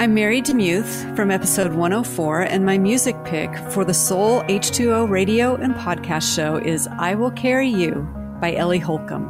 I'm 0.00 0.14
Mary 0.14 0.40
DeMuth 0.40 1.14
from 1.14 1.30
episode 1.30 1.74
104, 1.74 2.40
and 2.44 2.64
my 2.64 2.78
music 2.78 3.22
pick 3.26 3.54
for 3.70 3.84
the 3.84 3.92
Soul 3.92 4.40
H2O 4.44 5.10
radio 5.10 5.56
and 5.56 5.74
podcast 5.74 6.34
show 6.34 6.56
is 6.56 6.88
I 6.90 7.14
Will 7.14 7.30
Carry 7.32 7.68
You 7.68 8.08
by 8.40 8.54
Ellie 8.54 8.78
Holcomb. 8.78 9.26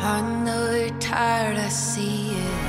I 0.00 0.42
know 0.44 0.74
you're 0.74 0.98
tired, 0.98 1.56
I 1.56 1.68
see 1.68 2.32
it. 2.32 2.61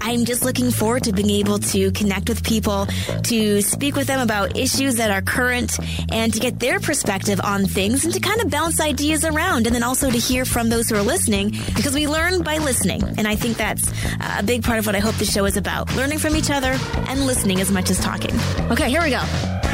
I'm 0.00 0.24
just 0.24 0.44
looking 0.44 0.70
forward 0.70 1.04
to 1.04 1.12
being 1.12 1.30
able 1.30 1.58
to 1.58 1.90
connect 1.92 2.28
with 2.28 2.42
people, 2.44 2.86
to 3.24 3.62
speak 3.62 3.96
with 3.96 4.06
them 4.06 4.20
about 4.20 4.56
issues 4.56 4.96
that 4.96 5.10
are 5.10 5.22
current, 5.22 5.78
and 6.10 6.32
to 6.32 6.40
get 6.40 6.58
their 6.58 6.80
perspective 6.80 7.40
on 7.42 7.66
things 7.66 8.04
and 8.04 8.14
to 8.14 8.20
kind 8.20 8.40
of 8.40 8.50
bounce 8.50 8.80
ideas 8.80 9.24
around. 9.24 9.66
And 9.66 9.74
then 9.74 9.82
also 9.82 10.10
to 10.10 10.18
hear 10.18 10.44
from 10.44 10.68
those 10.68 10.88
who 10.88 10.96
are 10.96 11.02
listening 11.02 11.50
because 11.74 11.94
we 11.94 12.06
learn 12.06 12.42
by 12.42 12.58
listening. 12.58 13.02
And 13.16 13.26
I 13.26 13.36
think 13.36 13.56
that's 13.56 13.92
a 14.38 14.42
big 14.42 14.62
part 14.62 14.78
of 14.78 14.86
what 14.86 14.94
I 14.94 15.00
hope 15.00 15.16
the 15.16 15.24
show 15.24 15.44
is 15.44 15.56
about 15.56 15.94
learning 15.96 16.18
from 16.18 16.36
each 16.36 16.50
other 16.50 16.76
and 17.08 17.26
listening 17.26 17.60
as 17.60 17.70
much 17.70 17.90
as 17.90 17.98
talking. 17.98 18.34
Okay, 18.70 18.88
here 18.88 19.02
we 19.02 19.10
go. 19.10 19.22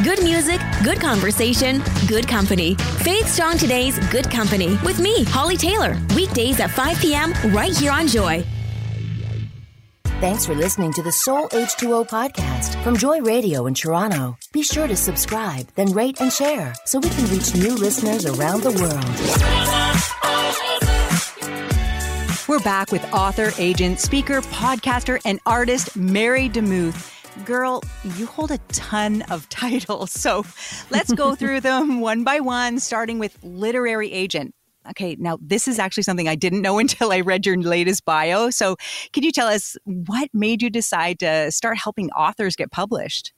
Good 0.03 0.23
music, 0.25 0.61
good 0.83 1.01
conversation, 1.01 1.83
good 2.09 2.27
company. 2.27 2.75
Faith 2.75 3.29
Strong 3.29 3.59
Today's 3.59 3.99
Good 4.09 4.29
Company 4.31 4.77
with 4.85 4.99
me, 4.99 5.23
Holly 5.25 5.57
Taylor. 5.57 5.97
Weekdays 6.17 6.59
at 6.59 6.71
5 6.71 6.99
p.m. 6.99 7.33
right 7.55 7.77
here 7.77 7.93
on 7.93 8.09
Joy. 8.09 8.45
Thanks 10.25 10.47
for 10.47 10.55
listening 10.55 10.91
to 10.95 11.03
the 11.03 11.13
Soul 11.13 11.51
H2O 11.51 12.09
podcast 12.09 12.83
from 12.83 12.97
Joy 12.97 13.21
Radio 13.21 13.67
in 13.67 13.75
Toronto. 13.75 14.39
Be 14.53 14.63
sure 14.63 14.87
to 14.87 14.97
subscribe, 14.97 15.69
then 15.75 15.93
rate 15.93 16.19
and 16.19 16.33
share 16.33 16.73
so 16.87 16.99
we 16.99 17.11
can 17.11 17.31
reach 17.31 17.55
new 17.55 17.75
listeners 17.75 18.25
around 18.25 18.63
the 18.63 18.71
world. 18.71 19.05
We're 22.49 22.65
back 22.65 22.91
with 22.91 23.05
author, 23.13 23.53
agent, 23.59 24.01
speaker, 24.01 24.41
podcaster, 24.41 25.21
and 25.27 25.41
artist 25.45 25.95
Mary 25.95 26.49
DeMuth. 26.49 27.45
Girl, 27.45 27.83
you 28.17 28.25
hold 28.25 28.51
a 28.51 28.57
ton 28.69 29.21
of 29.29 29.47
titles. 29.51 30.11
So 30.11 30.47
let's 30.89 31.13
go 31.13 31.35
through 31.37 31.61
them 31.61 32.01
one 32.01 32.25
by 32.25 32.41
one, 32.41 32.81
starting 32.81 33.19
with 33.19 33.37
literary 33.43 34.11
agent. 34.11 34.55
Okay, 34.91 35.17
now 35.19 35.39
this 35.41 35.67
is 35.67 35.79
actually 35.79 36.03
something 36.03 36.29
I 36.29 36.35
didn't 36.35 36.63
know 36.63 36.79
until 36.85 37.13
I 37.13 37.21
read 37.21 37.47
your 37.47 37.57
latest 37.57 38.05
bio. 38.05 38.51
So, 38.51 38.77
could 39.13 39.25
you 39.25 39.33
tell 39.33 39.49
us 39.49 39.77
what 39.85 40.31
made 40.33 40.63
you 40.63 40.71
decide 40.71 41.19
to 41.21 41.51
start 41.51 41.79
helping 41.79 42.11
authors 42.11 42.57
get 42.57 42.71
published? 42.71 43.33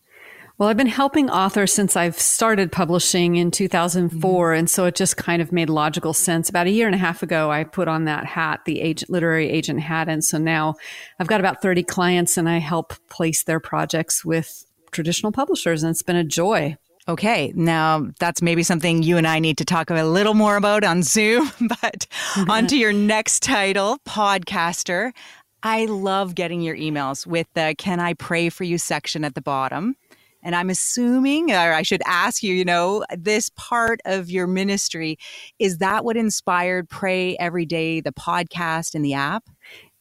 Well, 0.58 0.70
I've 0.70 0.76
been 0.78 0.86
helping 0.86 1.28
authors 1.28 1.70
since 1.70 1.96
I've 1.96 2.18
started 2.18 2.72
publishing 2.72 3.36
in 3.36 3.50
2004. 3.50 4.50
Mm-hmm. 4.52 4.58
And 4.58 4.70
so 4.70 4.86
it 4.86 4.94
just 4.94 5.18
kind 5.18 5.42
of 5.42 5.52
made 5.52 5.68
logical 5.68 6.14
sense. 6.14 6.48
About 6.48 6.66
a 6.66 6.70
year 6.70 6.86
and 6.86 6.94
a 6.94 6.98
half 6.98 7.22
ago, 7.22 7.50
I 7.50 7.64
put 7.64 7.88
on 7.88 8.04
that 8.04 8.24
hat, 8.24 8.60
the 8.64 8.80
agent, 8.80 9.10
literary 9.10 9.50
agent 9.50 9.80
hat. 9.80 10.08
And 10.08 10.24
so 10.24 10.38
now 10.38 10.76
I've 11.20 11.26
got 11.26 11.40
about 11.40 11.60
30 11.60 11.82
clients 11.82 12.38
and 12.38 12.48
I 12.48 12.56
help 12.56 12.94
place 13.10 13.44
their 13.44 13.60
projects 13.60 14.24
with 14.24 14.64
traditional 14.92 15.30
publishers. 15.30 15.82
And 15.82 15.90
it's 15.90 16.02
been 16.02 16.16
a 16.16 16.24
joy. 16.24 16.78
Okay, 17.08 17.52
now 17.54 18.08
that's 18.18 18.42
maybe 18.42 18.64
something 18.64 19.04
you 19.04 19.16
and 19.16 19.28
I 19.28 19.38
need 19.38 19.58
to 19.58 19.64
talk 19.64 19.90
a 19.90 20.02
little 20.02 20.34
more 20.34 20.56
about 20.56 20.82
on 20.82 21.04
Zoom, 21.04 21.50
but 21.60 22.06
mm-hmm. 22.34 22.50
on 22.50 22.66
to 22.66 22.76
your 22.76 22.92
next 22.92 23.44
title, 23.44 23.98
podcaster. 24.04 25.12
I 25.62 25.84
love 25.84 26.34
getting 26.34 26.60
your 26.60 26.76
emails 26.76 27.24
with 27.26 27.46
the 27.54 27.74
Can 27.78 28.00
I 28.00 28.14
Pray 28.14 28.48
for 28.48 28.64
You 28.64 28.76
section 28.76 29.24
at 29.24 29.34
the 29.34 29.40
bottom. 29.40 29.94
And 30.42 30.54
I'm 30.54 30.70
assuming, 30.70 31.50
or 31.50 31.72
I 31.72 31.82
should 31.82 32.02
ask 32.06 32.42
you, 32.42 32.54
you 32.54 32.64
know, 32.64 33.04
this 33.16 33.50
part 33.56 34.00
of 34.04 34.30
your 34.30 34.46
ministry, 34.46 35.16
is 35.58 35.78
that 35.78 36.04
what 36.04 36.16
inspired 36.16 36.88
Pray 36.88 37.36
Every 37.38 37.66
Day, 37.66 38.00
the 38.00 38.12
podcast 38.12 38.94
and 38.94 39.04
the 39.04 39.14
app? 39.14 39.44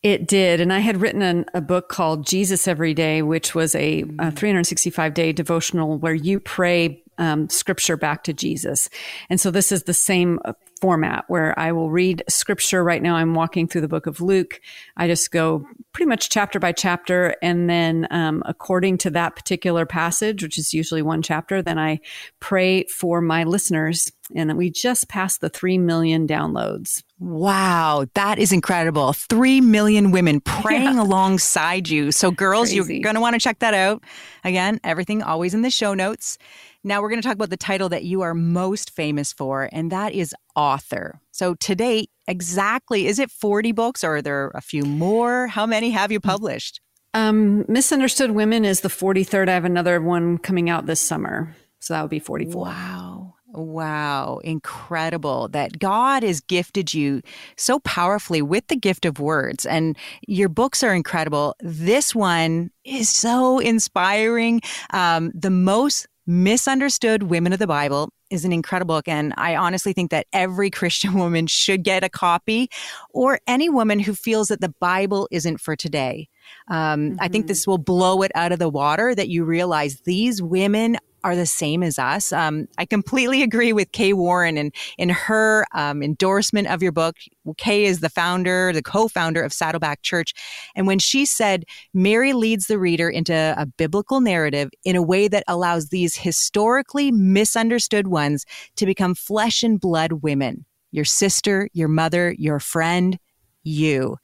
It 0.05 0.27
did. 0.27 0.61
And 0.61 0.71
I 0.71 0.77
had 0.81 1.01
written 1.01 1.23
an, 1.23 1.45
a 1.55 1.61
book 1.61 1.89
called 1.89 2.27
Jesus 2.27 2.67
Every 2.67 2.93
Day, 2.93 3.23
which 3.23 3.55
was 3.55 3.73
a, 3.73 4.03
a 4.19 4.31
365 4.31 5.15
day 5.15 5.33
devotional 5.33 5.97
where 5.97 6.13
you 6.13 6.39
pray 6.39 7.01
um, 7.17 7.49
scripture 7.49 7.97
back 7.97 8.23
to 8.25 8.33
Jesus. 8.33 8.87
And 9.31 9.41
so 9.41 9.49
this 9.49 9.71
is 9.71 9.85
the 9.85 9.95
same 9.95 10.37
uh, 10.45 10.53
format 10.79 11.25
where 11.27 11.57
I 11.57 11.71
will 11.71 11.89
read 11.89 12.23
scripture. 12.29 12.83
Right 12.83 13.01
now, 13.01 13.15
I'm 13.15 13.33
walking 13.33 13.67
through 13.67 13.81
the 13.81 13.87
book 13.87 14.05
of 14.05 14.21
Luke. 14.21 14.61
I 14.95 15.07
just 15.07 15.31
go 15.31 15.65
pretty 15.91 16.07
much 16.07 16.29
chapter 16.29 16.59
by 16.59 16.71
chapter. 16.71 17.35
And 17.41 17.67
then, 17.67 18.07
um, 18.11 18.43
according 18.45 18.99
to 18.99 19.09
that 19.09 19.35
particular 19.35 19.87
passage, 19.87 20.43
which 20.43 20.59
is 20.59 20.71
usually 20.71 21.01
one 21.01 21.23
chapter, 21.23 21.63
then 21.63 21.79
I 21.79 21.99
pray 22.39 22.83
for 22.83 23.21
my 23.21 23.43
listeners. 23.43 24.11
And 24.35 24.55
we 24.55 24.69
just 24.69 25.09
passed 25.09 25.41
the 25.41 25.49
3 25.49 25.79
million 25.79 26.27
downloads. 26.27 27.01
Wow, 27.17 28.05
that 28.13 28.39
is 28.39 28.51
incredible. 28.51 29.13
3 29.13 29.61
million 29.61 30.11
women 30.11 30.39
praying 30.41 30.95
yeah. 30.95 31.01
alongside 31.01 31.87
you. 31.87 32.11
So, 32.11 32.29
girls, 32.29 32.69
Crazy. 32.69 32.95
you're 32.95 33.03
going 33.03 33.15
to 33.15 33.21
want 33.21 33.35
to 33.35 33.39
check 33.39 33.59
that 33.59 33.73
out. 33.73 34.03
Again, 34.43 34.79
everything 34.83 35.23
always 35.23 35.53
in 35.53 35.61
the 35.61 35.69
show 35.69 35.93
notes. 35.93 36.37
Now 36.83 37.01
we're 37.01 37.09
going 37.09 37.21
to 37.21 37.27
talk 37.27 37.35
about 37.35 37.49
the 37.49 37.57
title 37.57 37.89
that 37.89 38.03
you 38.03 38.21
are 38.21 38.33
most 38.33 38.91
famous 38.91 39.33
for, 39.33 39.69
and 39.71 39.91
that 39.91 40.13
is 40.13 40.35
author. 40.55 41.19
So 41.31 41.55
today, 41.55 42.07
exactly, 42.27 43.07
is 43.07 43.17
it 43.17 43.31
40 43.31 43.71
books 43.71 44.03
or 44.03 44.17
are 44.17 44.21
there 44.21 44.51
a 44.53 44.61
few 44.61 44.83
more? 44.83 45.47
How 45.47 45.65
many 45.65 45.91
have 45.91 46.11
you 46.11 46.19
published? 46.19 46.81
Um, 47.15 47.65
Misunderstood 47.69 48.31
Women 48.31 48.65
is 48.65 48.81
the 48.81 48.89
43rd. 48.89 49.47
I 49.47 49.53
have 49.53 49.65
another 49.65 50.01
one 50.01 50.37
coming 50.37 50.69
out 50.69 50.85
this 50.85 50.99
summer. 50.99 51.55
So 51.79 51.93
that 51.93 52.01
would 52.01 52.11
be 52.11 52.19
44. 52.19 52.65
Wow. 52.65 53.14
Wow, 53.55 54.39
incredible 54.43 55.47
that 55.49 55.79
God 55.79 56.23
has 56.23 56.41
gifted 56.41 56.93
you 56.93 57.21
so 57.57 57.79
powerfully 57.79 58.41
with 58.41 58.67
the 58.67 58.75
gift 58.75 59.05
of 59.05 59.19
words. 59.19 59.65
And 59.65 59.97
your 60.27 60.49
books 60.49 60.83
are 60.83 60.93
incredible. 60.93 61.55
This 61.61 62.13
one 62.13 62.71
is 62.83 63.09
so 63.09 63.59
inspiring. 63.59 64.61
Um, 64.91 65.31
the 65.33 65.49
most 65.49 66.07
Misunderstood 66.27 67.23
Women 67.23 67.53
of 67.53 67.59
the 67.59 67.67
Bible 67.67 68.09
is 68.31 68.45
an 68.45 68.51
incredible 68.51 68.95
book. 68.95 69.07
And 69.07 69.33
I 69.37 69.55
honestly 69.55 69.93
think 69.93 70.11
that 70.11 70.27
every 70.33 70.69
Christian 70.71 71.13
woman 71.13 71.47
should 71.47 71.83
get 71.83 72.03
a 72.03 72.09
copy 72.09 72.69
or 73.11 73.39
any 73.47 73.69
woman 73.69 73.99
who 73.99 74.13
feels 74.13 74.47
that 74.47 74.61
the 74.61 74.73
Bible 74.79 75.27
isn't 75.31 75.61
for 75.61 75.75
today. 75.75 76.27
Um, 76.67 77.11
mm-hmm. 77.11 77.17
I 77.19 77.27
think 77.27 77.43
mm-hmm. 77.43 77.49
this 77.49 77.67
will 77.67 77.77
blow 77.77 78.21
it 78.23 78.31
out 78.35 78.51
of 78.51 78.59
the 78.59 78.69
water 78.69 79.13
that 79.15 79.29
you 79.29 79.45
realize 79.45 80.01
these 80.01 80.41
women 80.41 80.97
are 81.25 81.35
the 81.35 81.47
same 81.47 81.81
as 81.81 81.97
us. 81.97 82.31
Um, 82.31 82.67
I 82.77 82.85
completely 82.85 83.41
agree 83.41 83.73
with 83.73 83.91
Kay 83.91 84.13
Warren 84.13 84.59
and 84.59 84.71
in 84.99 85.09
her 85.09 85.65
um, 85.73 86.03
endorsement 86.03 86.67
of 86.67 86.83
your 86.83 86.91
book. 86.91 87.17
Kay 87.57 87.85
is 87.85 87.99
the 87.99 88.09
founder, 88.09 88.71
the 88.71 88.83
co-founder 88.83 89.41
of 89.41 89.51
Saddleback 89.51 90.03
Church, 90.03 90.35
and 90.75 90.85
when 90.85 90.99
she 90.99 91.25
said 91.25 91.65
Mary 91.95 92.33
leads 92.33 92.67
the 92.67 92.77
reader 92.77 93.09
into 93.09 93.55
a 93.57 93.65
biblical 93.65 94.21
narrative 94.21 94.69
in 94.83 94.95
a 94.95 95.01
way 95.01 95.27
that 95.27 95.43
allows 95.47 95.89
these 95.89 96.15
historically 96.15 97.11
misunderstood 97.11 98.07
ones 98.07 98.45
to 98.75 98.85
become 98.85 99.15
flesh 99.15 99.63
and 99.63 99.79
blood 99.79 100.11
women, 100.21 100.63
your 100.91 101.05
sister, 101.05 101.69
your 101.73 101.87
mother, 101.87 102.35
your 102.37 102.59
friend, 102.59 103.17
you. 103.63 104.17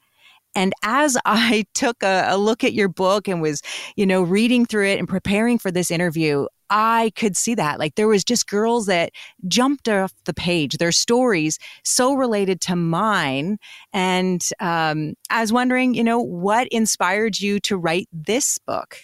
And 0.56 0.74
as 0.84 1.18
I 1.26 1.66
took 1.74 2.04
a, 2.04 2.26
a, 2.30 2.38
look 2.38 2.64
at 2.64 2.74
your 2.74 2.90
book 2.90 3.28
and 3.28 3.42
was, 3.42 3.62
you 3.96 4.06
know, 4.06 4.22
reading 4.22 4.66
through 4.66 4.88
it 4.88 5.00
and 5.00 5.08
preparing 5.08 5.58
for 5.58 5.72
this 5.72 5.92
interview, 5.92 6.48
I 6.70 7.12
could 7.18 7.36
see 7.36 7.54
that. 7.56 7.80
Like 7.80 7.96
there 7.96 8.08
was 8.08 8.24
just 8.24 8.48
girls 8.48 8.86
that 8.86 9.12
jumped 9.48 9.90
off 9.90 10.14
the 10.24 10.34
page, 10.34 10.78
their 10.78 10.94
stories 10.94 11.60
so 11.84 12.14
related 12.14 12.62
to 12.62 12.76
mine. 12.78 13.58
And 13.92 14.42
um, 14.62 15.16
I 15.30 15.42
was 15.42 15.52
wondering, 15.52 15.94
you 15.94 16.04
know, 16.04 16.20
what 16.20 16.68
inspired 16.70 17.40
you 17.40 17.60
to 17.62 17.78
write 17.78 18.08
this 18.14 18.58
book? 18.60 18.98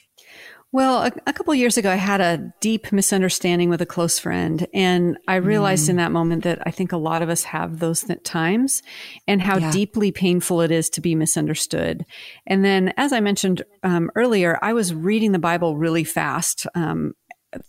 Well, 0.73 1.03
a, 1.03 1.11
a 1.25 1.33
couple 1.33 1.55
years 1.55 1.77
ago, 1.77 1.89
I 1.89 1.95
had 1.95 2.19
a 2.19 2.53
deep 2.59 2.91
misunderstanding 2.91 3.69
with 3.69 3.81
a 3.81 3.85
close 3.85 4.19
friend. 4.19 4.67
And 4.73 5.17
I 5.27 5.35
realized 5.35 5.85
mm. 5.85 5.91
in 5.91 5.95
that 5.95 6.11
moment 6.11 6.43
that 6.43 6.59
I 6.65 6.71
think 6.71 6.91
a 6.91 6.97
lot 6.97 7.21
of 7.21 7.29
us 7.29 7.43
have 7.45 7.79
those 7.79 8.01
th- 8.01 8.21
times 8.23 8.83
and 9.27 9.41
how 9.41 9.57
yeah. 9.57 9.71
deeply 9.71 10.11
painful 10.11 10.61
it 10.61 10.71
is 10.71 10.89
to 10.91 11.01
be 11.01 11.15
misunderstood. 11.15 12.05
And 12.45 12.65
then, 12.65 12.93
as 12.97 13.13
I 13.13 13.21
mentioned 13.21 13.63
um, 13.83 14.11
earlier, 14.15 14.59
I 14.61 14.73
was 14.73 14.93
reading 14.93 15.31
the 15.31 15.39
Bible 15.39 15.77
really 15.77 16.03
fast. 16.03 16.67
Um, 16.75 17.13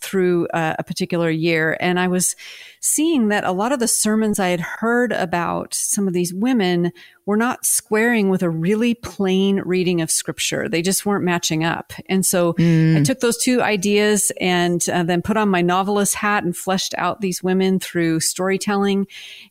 through 0.01 0.49
a, 0.53 0.77
a, 0.81 0.85
particular 0.85 1.31
year. 1.31 1.77
And 1.81 2.01
I 2.01 2.09
was 2.09 2.35
seeing 2.81 3.29
that 3.29 3.45
a 3.45 3.53
lot 3.53 3.71
of 3.71 3.79
the 3.79 3.87
sermons 3.87 4.41
I 4.41 4.49
had 4.49 4.61
heard 4.61 5.13
about 5.13 5.73
some 5.73 6.09
of 6.09 6.15
these 6.15 6.35
women 6.35 6.91
were 7.29 7.37
not 7.37 7.67
squaring 7.67 8.31
with 8.31 8.43
a 8.43 8.49
really 8.49 8.95
plain 8.95 9.61
reading 9.67 10.01
of 10.01 10.11
scripture. 10.11 10.67
They 10.67 10.81
just 10.81 11.05
weren't 11.05 11.25
matching 11.25 11.63
up. 11.63 11.93
And 12.07 12.25
so 12.25 12.55
mm. 12.55 12.99
I 12.99 13.03
took 13.03 13.21
those 13.21 13.37
two 13.37 13.61
ideas 13.61 14.33
and 14.41 14.83
uh, 14.89 15.03
then 15.03 15.21
put 15.21 15.37
on 15.37 15.51
my 15.51 15.61
novelist 15.61 16.15
hat 16.15 16.43
and 16.43 16.57
fleshed 16.57 16.95
out 16.97 17.21
these 17.21 17.43
women 17.43 17.81
through 17.81 18.21
storytelling. 18.21 19.09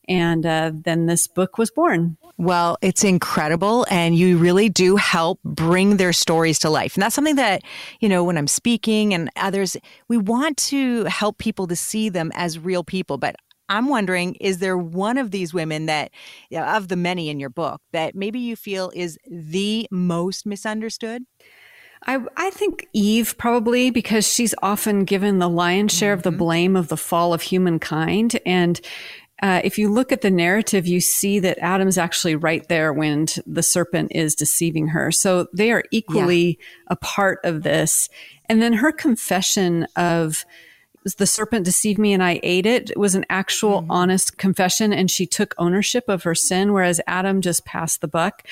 And 0.09 0.43
uh, 0.43 0.71
then 0.73 1.05
this 1.05 1.27
book 1.27 1.59
was 1.59 1.69
born. 1.69 2.17
Well, 2.39 2.79
it's 2.81 3.03
incredible. 3.03 3.85
And 3.91 4.15
you 4.15 4.39
really 4.39 4.69
do 4.69 4.95
help 4.95 5.39
bring 5.43 5.97
their 5.97 6.13
stories 6.13 6.57
to 6.59 6.71
life. 6.71 6.95
And 6.95 7.03
that's 7.03 7.13
something 7.13 7.35
that, 7.35 7.61
you 7.99 8.09
know, 8.09 8.23
when 8.23 8.39
I'm 8.39 8.47
speaking 8.47 9.13
and 9.13 9.29
others, 9.35 9.77
we 10.07 10.17
want 10.17 10.57
to 10.57 11.03
help 11.03 11.37
people 11.37 11.67
to 11.67 11.75
see 11.75 12.09
them 12.09 12.31
as 12.33 12.57
real 12.57 12.83
people. 12.83 13.19
But 13.19 13.35
I'm 13.69 13.89
wondering, 13.89 14.35
is 14.35 14.59
there 14.59 14.77
one 14.77 15.17
of 15.17 15.31
these 15.31 15.53
women 15.53 15.87
that, 15.87 16.11
of 16.51 16.87
the 16.87 16.95
many 16.95 17.29
in 17.29 17.39
your 17.39 17.49
book, 17.49 17.81
that 17.91 18.15
maybe 18.15 18.39
you 18.39 18.55
feel 18.55 18.91
is 18.95 19.17
the 19.29 19.87
most 19.91 20.45
misunderstood? 20.45 21.23
I, 22.05 22.19
I 22.35 22.49
think 22.51 22.87
Eve 22.93 23.35
probably 23.37 23.89
because 23.89 24.31
she's 24.31 24.53
often 24.61 25.03
given 25.03 25.39
the 25.39 25.49
lion's 25.49 25.93
share 25.93 26.13
mm-hmm. 26.13 26.19
of 26.19 26.23
the 26.23 26.29
mm-hmm. 26.29 26.37
blame 26.37 26.75
of 26.75 26.87
the 26.89 26.97
fall 26.97 27.33
of 27.33 27.41
humankind. 27.41 28.39
And 28.45 28.79
uh, 29.41 29.61
if 29.63 29.77
you 29.77 29.89
look 29.89 30.11
at 30.11 30.21
the 30.21 30.31
narrative, 30.31 30.87
you 30.87 30.99
see 30.99 31.39
that 31.39 31.59
Adam's 31.59 31.97
actually 31.97 32.35
right 32.35 32.67
there 32.69 32.91
when 32.91 33.27
the 33.45 33.63
serpent 33.63 34.11
is 34.13 34.35
deceiving 34.35 34.87
her. 34.89 35.11
So 35.11 35.47
they 35.53 35.71
are 35.71 35.83
equally 35.91 36.57
yeah. 36.59 36.65
a 36.87 36.95
part 36.95 37.39
of 37.43 37.63
this. 37.63 38.09
And 38.45 38.61
then 38.61 38.73
her 38.73 38.91
confession 38.91 39.87
of 39.95 40.45
the 41.03 41.27
serpent 41.27 41.65
deceived 41.65 41.99
me 41.99 42.13
and 42.13 42.23
I 42.23 42.39
ate 42.43 42.65
it, 42.65 42.91
it 42.91 42.97
was 42.97 43.15
an 43.15 43.25
actual 43.29 43.81
mm-hmm. 43.81 43.91
honest 43.91 44.37
confession. 44.37 44.91
And 44.93 45.09
she 45.09 45.25
took 45.25 45.55
ownership 45.57 46.09
of 46.09 46.23
her 46.23 46.35
sin, 46.35 46.73
whereas 46.73 47.01
Adam 47.07 47.41
just 47.41 47.65
passed 47.65 48.01
the 48.01 48.07
buck 48.07 48.43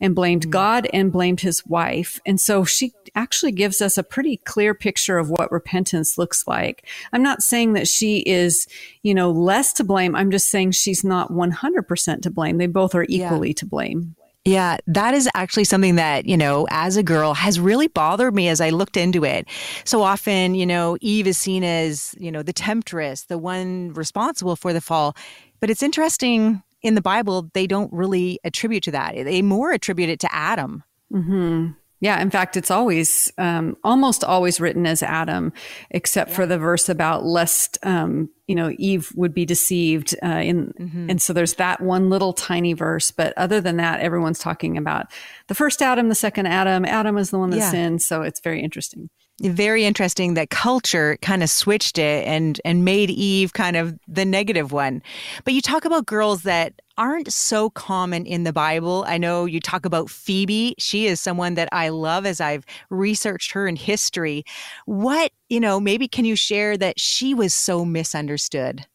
and 0.00 0.14
blamed 0.14 0.42
mm-hmm. 0.42 0.50
God 0.50 0.88
and 0.92 1.10
blamed 1.10 1.40
his 1.40 1.66
wife. 1.66 2.20
And 2.26 2.40
so 2.40 2.64
she 2.64 2.92
actually 3.14 3.52
gives 3.52 3.80
us 3.80 3.96
a 3.96 4.02
pretty 4.02 4.36
clear 4.38 4.74
picture 4.74 5.18
of 5.18 5.30
what 5.30 5.50
repentance 5.50 6.18
looks 6.18 6.46
like. 6.46 6.86
I'm 7.12 7.22
not 7.22 7.42
saying 7.42 7.72
that 7.72 7.88
she 7.88 8.18
is, 8.18 8.68
you 9.02 9.14
know, 9.14 9.30
less 9.30 9.72
to 9.74 9.84
blame. 9.84 10.14
I'm 10.14 10.30
just 10.30 10.50
saying 10.50 10.72
she's 10.72 11.02
not 11.02 11.32
100% 11.32 12.22
to 12.22 12.30
blame. 12.30 12.58
They 12.58 12.66
both 12.66 12.94
are 12.94 13.06
equally 13.08 13.48
yeah. 13.48 13.54
to 13.54 13.66
blame. 13.66 14.16
Yeah, 14.46 14.76
that 14.86 15.12
is 15.12 15.28
actually 15.34 15.64
something 15.64 15.96
that, 15.96 16.26
you 16.26 16.36
know, 16.36 16.68
as 16.70 16.96
a 16.96 17.02
girl 17.02 17.34
has 17.34 17.58
really 17.58 17.88
bothered 17.88 18.32
me 18.32 18.46
as 18.46 18.60
I 18.60 18.70
looked 18.70 18.96
into 18.96 19.24
it. 19.24 19.48
So 19.84 20.02
often, 20.02 20.54
you 20.54 20.64
know, 20.64 20.96
Eve 21.00 21.26
is 21.26 21.36
seen 21.36 21.64
as, 21.64 22.14
you 22.16 22.30
know, 22.30 22.44
the 22.44 22.52
temptress, 22.52 23.24
the 23.24 23.38
one 23.38 23.92
responsible 23.94 24.54
for 24.54 24.72
the 24.72 24.80
fall. 24.80 25.16
But 25.58 25.68
it's 25.68 25.82
interesting 25.82 26.62
in 26.82 26.94
the 26.94 27.02
Bible, 27.02 27.50
they 27.54 27.66
don't 27.66 27.92
really 27.92 28.38
attribute 28.44 28.84
to 28.84 28.92
that. 28.92 29.16
They 29.16 29.42
more 29.42 29.72
attribute 29.72 30.10
it 30.10 30.20
to 30.20 30.32
Adam. 30.32 30.84
Mm-hmm. 31.12 31.72
Yeah, 32.00 32.20
in 32.20 32.30
fact, 32.30 32.56
it's 32.56 32.70
always, 32.70 33.32
um, 33.38 33.76
almost 33.82 34.22
always 34.22 34.60
written 34.60 34.86
as 34.86 35.02
Adam, 35.02 35.52
except 35.90 36.30
yeah. 36.30 36.36
for 36.36 36.46
the 36.46 36.58
verse 36.58 36.88
about 36.88 37.24
lest, 37.24 37.78
um, 37.82 38.28
you 38.46 38.54
know, 38.54 38.74
Eve 38.78 39.10
would 39.16 39.32
be 39.32 39.46
deceived. 39.46 40.14
Uh, 40.22 40.26
in, 40.28 40.74
mm-hmm. 40.78 41.10
And 41.10 41.22
so 41.22 41.32
there's 41.32 41.54
that 41.54 41.80
one 41.80 42.10
little 42.10 42.34
tiny 42.34 42.74
verse. 42.74 43.10
But 43.10 43.32
other 43.38 43.62
than 43.62 43.78
that, 43.78 44.00
everyone's 44.00 44.38
talking 44.38 44.76
about 44.76 45.06
the 45.46 45.54
first 45.54 45.80
Adam, 45.80 46.10
the 46.10 46.14
second 46.14 46.46
Adam. 46.46 46.84
Adam 46.84 47.16
is 47.16 47.30
the 47.30 47.38
one 47.38 47.50
that 47.50 47.58
yeah. 47.58 47.70
sinned. 47.70 48.02
So 48.02 48.22
it's 48.22 48.40
very 48.40 48.62
interesting 48.62 49.08
very 49.42 49.84
interesting 49.84 50.34
that 50.34 50.50
culture 50.50 51.18
kind 51.20 51.42
of 51.42 51.50
switched 51.50 51.98
it 51.98 52.26
and 52.26 52.60
and 52.64 52.84
made 52.84 53.10
Eve 53.10 53.52
kind 53.52 53.76
of 53.76 53.98
the 54.08 54.24
negative 54.24 54.72
one. 54.72 55.02
But 55.44 55.54
you 55.54 55.60
talk 55.60 55.84
about 55.84 56.06
girls 56.06 56.42
that 56.44 56.80
aren't 56.98 57.32
so 57.32 57.70
common 57.70 58.26
in 58.26 58.44
the 58.44 58.52
Bible. 58.52 59.04
I 59.06 59.18
know 59.18 59.44
you 59.44 59.60
talk 59.60 59.84
about 59.84 60.10
Phoebe. 60.10 60.74
She 60.78 61.06
is 61.06 61.20
someone 61.20 61.54
that 61.54 61.68
I 61.72 61.90
love 61.90 62.26
as 62.26 62.40
I've 62.40 62.64
researched 62.90 63.52
her 63.52 63.66
in 63.66 63.76
history. 63.76 64.44
What, 64.86 65.32
you 65.48 65.60
know, 65.60 65.80
maybe 65.80 66.08
can 66.08 66.24
you 66.24 66.36
share 66.36 66.76
that 66.76 66.98
she 66.98 67.34
was 67.34 67.54
so 67.54 67.84
misunderstood? 67.84 68.86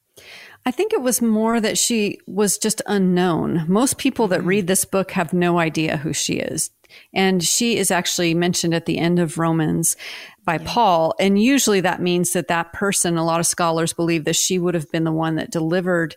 I 0.66 0.72
think 0.72 0.94
it 0.94 1.02
was 1.02 1.22
more 1.22 1.60
that 1.60 1.78
she 1.78 2.20
was 2.28 2.58
just 2.58 2.82
unknown. 2.86 3.66
Most 3.68 3.98
people 3.98 4.28
that 4.28 4.40
mm-hmm. 4.40 4.48
read 4.48 4.68
this 4.68 4.86
book 4.86 5.12
have 5.12 5.34
no 5.34 5.60
idea 5.60 5.98
who 5.98 6.14
she 6.14 6.34
is. 6.34 6.70
And 7.14 7.44
she 7.44 7.78
is 7.78 7.90
actually 7.90 8.34
mentioned 8.34 8.74
at 8.74 8.86
the 8.86 8.98
end 8.98 9.18
of 9.18 9.38
Romans 9.38 9.96
by 10.44 10.56
yeah. 10.56 10.64
Paul. 10.66 11.14
And 11.20 11.42
usually 11.42 11.82
that 11.82 12.02
means 12.02 12.34
that 12.34 12.50
that 12.50 12.74
person, 12.74 13.18
a 13.18 13.26
lot 13.26 13.40
of 13.40 13.48
scholars 13.48 13.94
believe 13.94 14.26
that 14.26 14.36
she 14.36 14.60
would 14.60 14.76
have 14.76 14.92
been 14.92 15.06
the 15.06 15.12
one 15.12 15.36
that 15.36 15.52
delivered 15.52 16.16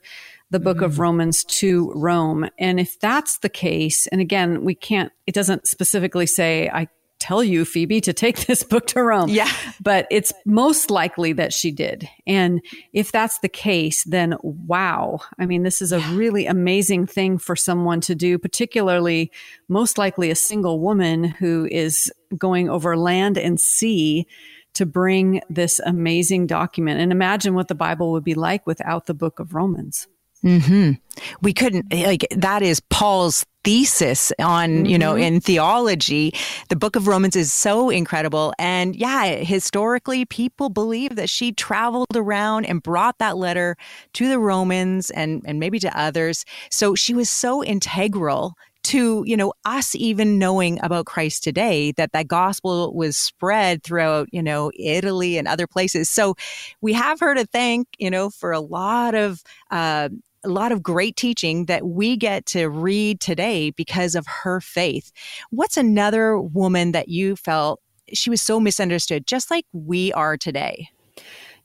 the 0.51 0.61
book 0.61 0.79
mm-hmm. 0.79 0.87
of 0.87 0.99
Romans 0.99 1.45
to 1.45 1.93
Rome. 1.95 2.49
And 2.59 2.79
if 2.79 2.99
that's 3.01 3.39
the 3.39 3.49
case, 3.49 4.07
and 4.09 4.21
again, 4.21 4.65
we 4.65 4.75
can't, 4.75 5.13
it 5.27 5.35
doesn't 5.35 5.67
specifically 5.67 6.27
say, 6.27 6.69
I 6.69 6.89
tell 7.25 7.43
you, 7.43 7.65
Phoebe, 7.65 8.03
to 8.03 8.13
take 8.13 8.47
this 8.47 8.63
book 8.63 8.87
to 8.89 9.03
Rome. 9.03 9.31
Yeah. 9.31 9.51
But 9.81 10.07
it's 10.11 10.33
most 10.45 10.91
likely 10.91 11.33
that 11.33 11.53
she 11.53 11.71
did. 11.71 12.09
And 12.27 12.61
if 12.93 13.11
that's 13.11 13.39
the 13.39 13.49
case, 13.49 14.05
then 14.05 14.37
wow. 14.43 15.21
I 15.39 15.47
mean, 15.47 15.63
this 15.63 15.81
is 15.81 15.93
a 15.93 16.01
really 16.13 16.47
amazing 16.47 17.07
thing 17.07 17.39
for 17.39 17.57
someone 17.57 18.01
to 18.03 18.15
do, 18.15 18.39
particularly 18.39 19.33
most 19.69 19.97
likely 19.97 20.31
a 20.31 20.37
single 20.37 20.81
woman 20.81 21.25
who 21.25 21.67
is 21.71 22.13
going 22.37 22.69
over 22.69 22.97
land 22.97 23.39
and 23.39 23.59
sea 23.59 24.27
to 24.75 24.85
bring 24.85 25.41
this 25.49 25.81
amazing 25.81 26.47
document. 26.47 27.01
And 27.01 27.13
imagine 27.13 27.55
what 27.55 27.69
the 27.69 27.75
Bible 27.75 28.13
would 28.13 28.25
be 28.25 28.35
like 28.35 28.67
without 28.67 29.07
the 29.07 29.15
book 29.15 29.39
of 29.39 29.55
Romans. 29.55 30.09
Hmm. 30.45 30.93
We 31.41 31.55
couldn't 31.55 31.93
like 31.93 32.27
that 32.31 32.63
is 32.63 32.81
Paul's 32.91 33.47
thesis 33.65 34.31
on 34.39 34.69
mm-hmm. 34.71 34.85
you 34.85 34.99
know 34.99 35.15
mm-hmm. 35.15 35.23
in 35.23 35.41
theology. 35.41 36.35
The 36.69 36.77
Book 36.77 36.97
of 36.97 37.07
Romans 37.07 37.35
is 37.35 37.51
so 37.51 37.89
incredible, 37.89 38.53
and 38.59 38.95
yeah, 38.95 39.37
historically, 39.37 40.27
people 40.27 40.69
believe 40.69 41.17
that 41.17 41.31
she 41.31 41.53
traveled 41.53 42.15
around 42.15 42.67
and 42.67 42.83
brought 42.83 43.19
that 43.19 43.39
letter 43.39 43.77
to 44.15 44.29
the 44.29 44.39
Romans 44.39 45.11
and 45.11 45.43
and 45.47 45.59
maybe 45.59 45.79
to 45.79 45.99
others. 45.99 46.45
So 46.71 46.95
she 46.95 47.15
was 47.15 47.31
so 47.31 47.65
integral 47.65 48.55
to 48.85 49.25
you 49.27 49.37
know 49.37 49.55
us 49.65 49.95
even 49.95 50.39
knowing 50.39 50.79
about 50.83 51.07
Christ 51.07 51.43
today 51.43 51.93
that 51.93 52.13
that 52.13 52.29
gospel 52.29 52.93
was 52.95 53.17
spread 53.17 53.83
throughout 53.83 54.29
you 54.31 54.43
know 54.43 54.71
Italy 54.79 55.39
and 55.39 55.49
other 55.49 55.67
places 55.67 56.11
so 56.11 56.35
we 56.83 56.93
have 56.93 57.19
her 57.21 57.35
to 57.35 57.47
thank 57.47 57.89
you 57.99 58.11
know 58.11 58.29
for 58.29 58.53
a 58.53 58.61
lot 58.61 59.15
of 59.15 59.43
uh, 59.71 60.11
a 60.45 60.49
lot 60.49 60.73
of 60.73 60.83
great 60.83 61.17
teaching 61.17 61.67
that 61.67 61.87
we 61.87 62.17
get 62.17 62.47
to 62.47 62.69
read 62.69 63.21
today 63.21 63.71
because 63.71 64.15
of 64.15 64.27
her 64.27 64.61
faith. 64.61 65.13
What's 65.51 65.77
another 65.77 66.39
woman 66.39 66.93
that 66.93 67.09
you 67.09 67.37
felt 67.37 67.81
she 68.13 68.31
was 68.31 68.43
so 68.43 68.61
misunderstood, 68.61 69.27
just 69.27 69.51
like 69.51 69.65
we 69.73 70.13
are 70.13 70.37
today? 70.37 70.89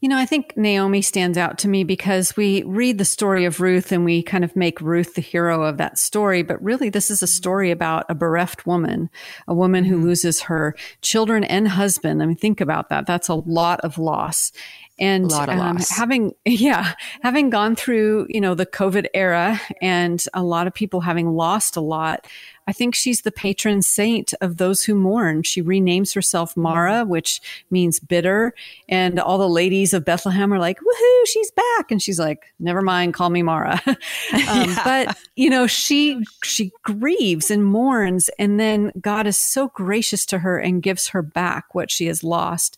You 0.01 0.07
know, 0.07 0.17
I 0.17 0.25
think 0.25 0.55
Naomi 0.55 1.01
stands 1.01 1.37
out 1.37 1.57
to 1.57 1.67
me 1.67 1.83
because 1.83 2.37
we 2.37 2.63
read 2.63 2.97
the 2.97 3.05
story 3.05 3.43
of 3.43 3.59
Ruth 3.59 3.91
and 3.91 4.05
we 4.05 4.23
kind 4.23 4.45
of 4.45 4.55
make 4.55 4.79
Ruth 4.79 5.15
the 5.15 5.21
hero 5.21 5.63
of 5.63 5.75
that 5.75 5.99
story. 5.99 6.41
But 6.41 6.63
really, 6.63 6.89
this 6.89 7.11
is 7.11 7.21
a 7.21 7.27
story 7.27 7.69
about 7.69 8.05
a 8.07 8.15
bereft 8.15 8.65
woman, 8.65 9.09
a 9.45 9.53
woman 9.53 9.83
who 9.83 9.95
mm-hmm. 9.95 10.05
loses 10.05 10.39
her 10.41 10.73
children 11.01 11.43
and 11.43 11.67
husband. 11.67 12.23
I 12.23 12.27
mean, 12.27 12.37
think 12.37 12.61
about 12.61 12.87
that. 12.89 13.07
That's 13.07 13.27
a 13.27 13.35
lot 13.35 13.81
of 13.81 13.97
loss 13.97 14.53
and 14.99 15.31
um, 15.31 15.77
having 15.89 16.33
yeah 16.45 16.93
having 17.21 17.49
gone 17.49 17.75
through 17.75 18.27
you 18.29 18.41
know 18.41 18.53
the 18.53 18.65
covid 18.65 19.07
era 19.13 19.59
and 19.81 20.25
a 20.33 20.43
lot 20.43 20.67
of 20.67 20.73
people 20.73 21.01
having 21.01 21.29
lost 21.31 21.75
a 21.75 21.81
lot 21.81 22.27
I 22.69 22.71
think 22.71 22.93
she's 22.93 23.21
the 23.21 23.31
patron 23.31 23.81
saint 23.81 24.31
of 24.41 24.57
those 24.57 24.83
who 24.83 24.93
mourn. 24.93 25.41
She 25.41 25.63
renames 25.63 26.13
herself 26.13 26.55
Mara, 26.55 27.03
which 27.03 27.41
means 27.71 27.99
bitter. 27.99 28.53
And 28.87 29.19
all 29.19 29.39
the 29.39 29.49
ladies 29.49 29.91
of 29.91 30.05
Bethlehem 30.05 30.53
are 30.53 30.59
like, 30.59 30.77
woohoo, 30.77 31.25
she's 31.25 31.49
back. 31.49 31.89
And 31.89 31.99
she's 31.99 32.19
like, 32.19 32.53
never 32.59 32.83
mind, 32.83 33.15
call 33.15 33.31
me 33.31 33.41
Mara. 33.41 33.81
um, 33.87 33.95
yeah. 34.33 34.81
But, 34.83 35.17
you 35.35 35.49
know, 35.49 35.65
she, 35.65 36.23
she 36.43 36.71
grieves 36.83 37.49
and 37.49 37.65
mourns. 37.65 38.29
And 38.37 38.59
then 38.59 38.91
God 39.01 39.25
is 39.25 39.35
so 39.35 39.69
gracious 39.69 40.23
to 40.27 40.37
her 40.37 40.59
and 40.59 40.83
gives 40.83 41.07
her 41.07 41.23
back 41.23 41.73
what 41.73 41.89
she 41.89 42.05
has 42.05 42.23
lost. 42.23 42.77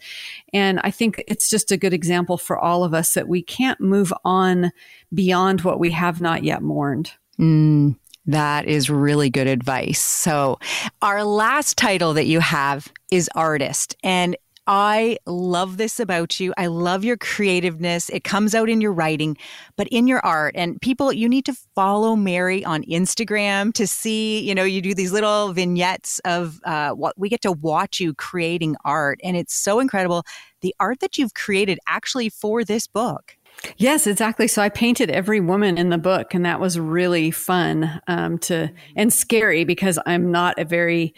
And 0.54 0.80
I 0.86 0.92
think 0.92 1.22
it's 1.28 1.50
just 1.50 1.70
a 1.70 1.76
good 1.76 1.92
example 1.92 2.38
for 2.38 2.58
all 2.58 2.86
of 2.86 2.94
us 2.94 3.14
that 3.16 3.28
we 3.28 3.42
can't 3.42 3.82
move 3.82 4.14
on 4.24 4.72
beyond 5.14 5.62
what 5.62 5.82
we 5.82 5.92
have 5.92 6.22
not 6.22 6.46
yet 6.46 6.62
mourned. 6.62 7.12
Mm, 7.38 7.98
that 8.26 8.68
is 8.68 8.90
really 8.90 9.30
good 9.30 9.48
advice. 9.48 10.00
So, 10.00 10.60
our 11.02 11.24
last 11.24 11.78
title 11.78 12.14
that 12.14 12.28
you 12.28 12.40
have 12.40 12.92
is 13.12 13.30
artist. 13.36 13.96
And 14.04 14.36
I 14.68 15.18
love 15.26 15.78
this 15.78 16.00
about 16.00 16.40
you. 16.40 16.54
I 16.56 16.68
love 16.68 17.04
your 17.04 17.18
creativeness. 17.18 18.10
It 18.10 18.24
comes 18.24 18.54
out 18.54 18.70
in 18.70 18.80
your 18.80 18.94
writing, 18.94 19.36
but 19.76 19.88
in 19.88 20.08
your 20.08 20.24
art. 20.24 20.56
And 20.56 20.80
people, 20.80 21.12
you 21.12 21.28
need 21.28 21.46
to 21.46 21.56
follow 21.76 22.16
Mary 22.16 22.64
on 22.64 22.84
Instagram 22.84 23.74
to 23.74 23.88
see, 23.88 24.40
you 24.40 24.54
know, 24.54 24.64
you 24.64 24.82
do 24.82 24.94
these 24.94 25.12
little 25.12 25.52
vignettes 25.52 26.20
of 26.26 26.60
uh, 26.64 26.92
what 26.92 27.18
we 27.18 27.28
get 27.28 27.42
to 27.42 27.52
watch 27.52 28.00
you 28.00 28.14
creating 28.14 28.76
art. 28.86 29.20
And 29.24 29.36
it's 29.36 29.56
so 29.56 29.80
incredible. 29.80 30.24
The 30.62 30.76
art 30.80 31.00
that 31.00 31.18
you've 31.18 31.34
created 31.34 31.80
actually 31.88 32.30
for 32.30 32.64
this 32.64 32.86
book. 32.86 33.36
Yes, 33.78 34.08
exactly. 34.08 34.48
So 34.48 34.62
I 34.62 34.70
painted 34.70 35.10
every 35.12 35.40
woman 35.40 35.78
in 35.78 35.90
the 35.90 35.98
book, 35.98 36.34
and 36.34 36.46
that 36.46 36.60
was 36.60 36.80
really 36.80 37.32
fun 37.32 38.02
um, 38.08 38.38
to 38.40 38.72
and 38.96 39.14
scary 39.14 39.64
because 39.64 40.00
I'm 40.06 40.32
not 40.32 40.58
a 40.60 40.66
very 40.66 41.14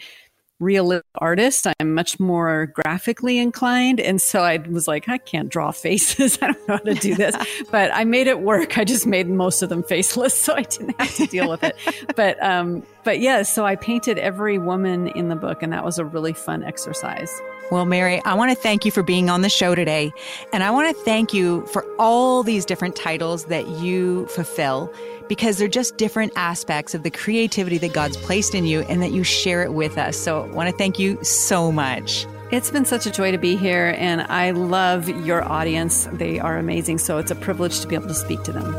realistic 0.60 1.04
artist. 1.16 1.66
I'm 1.78 1.94
much 1.94 2.18
more 2.20 2.66
graphically 2.66 3.38
inclined. 3.38 4.00
And 4.00 4.20
so 4.20 4.40
I 4.40 4.58
was 4.68 4.86
like, 4.86 5.08
I 5.08 5.18
can't 5.18 5.48
draw 5.48 5.70
faces. 5.70 6.38
I 6.42 6.52
don't 6.52 6.68
know 6.68 6.76
how 6.76 6.82
to 6.82 6.94
do 6.94 7.14
this. 7.14 7.36
but 7.70 7.90
I 7.92 8.04
made 8.04 8.26
it 8.26 8.40
work. 8.40 8.78
I 8.78 8.84
just 8.84 9.06
made 9.06 9.28
most 9.28 9.62
of 9.62 9.68
them 9.68 9.82
faceless. 9.82 10.34
So 10.44 10.54
I 10.54 10.62
didn't 10.62 11.00
have 11.00 11.14
to 11.14 11.26
deal 11.26 11.48
with 11.48 11.64
it. 11.64 11.74
but, 12.16 12.42
um, 12.42 12.82
but 13.02 13.18
yeah, 13.20 13.42
so 13.42 13.64
I 13.64 13.76
painted 13.76 14.18
every 14.18 14.58
woman 14.58 15.08
in 15.08 15.28
the 15.28 15.36
book 15.36 15.62
and 15.62 15.72
that 15.72 15.84
was 15.84 15.98
a 15.98 16.04
really 16.04 16.34
fun 16.34 16.62
exercise. 16.62 17.30
Well, 17.74 17.86
Mary, 17.86 18.22
I 18.24 18.34
want 18.34 18.52
to 18.52 18.54
thank 18.54 18.84
you 18.84 18.92
for 18.92 19.02
being 19.02 19.28
on 19.28 19.40
the 19.40 19.48
show 19.48 19.74
today. 19.74 20.12
And 20.52 20.62
I 20.62 20.70
want 20.70 20.96
to 20.96 21.02
thank 21.02 21.34
you 21.34 21.66
for 21.66 21.84
all 21.98 22.44
these 22.44 22.64
different 22.64 22.94
titles 22.94 23.46
that 23.46 23.66
you 23.66 24.26
fulfill 24.26 24.94
because 25.26 25.58
they're 25.58 25.66
just 25.66 25.96
different 25.96 26.32
aspects 26.36 26.94
of 26.94 27.02
the 27.02 27.10
creativity 27.10 27.76
that 27.78 27.92
God's 27.92 28.16
placed 28.16 28.54
in 28.54 28.64
you 28.64 28.82
and 28.82 29.02
that 29.02 29.10
you 29.10 29.24
share 29.24 29.64
it 29.64 29.72
with 29.72 29.98
us. 29.98 30.16
So 30.16 30.44
I 30.44 30.46
want 30.50 30.70
to 30.70 30.76
thank 30.76 31.00
you 31.00 31.18
so 31.24 31.72
much. 31.72 32.26
It's 32.52 32.70
been 32.70 32.84
such 32.84 33.06
a 33.06 33.10
joy 33.10 33.32
to 33.32 33.38
be 33.38 33.56
here, 33.56 33.96
and 33.98 34.20
I 34.20 34.52
love 34.52 35.08
your 35.26 35.42
audience. 35.42 36.06
They 36.12 36.38
are 36.38 36.56
amazing. 36.56 36.98
So 36.98 37.18
it's 37.18 37.32
a 37.32 37.34
privilege 37.34 37.80
to 37.80 37.88
be 37.88 37.96
able 37.96 38.06
to 38.06 38.14
speak 38.14 38.44
to 38.44 38.52
them. 38.52 38.72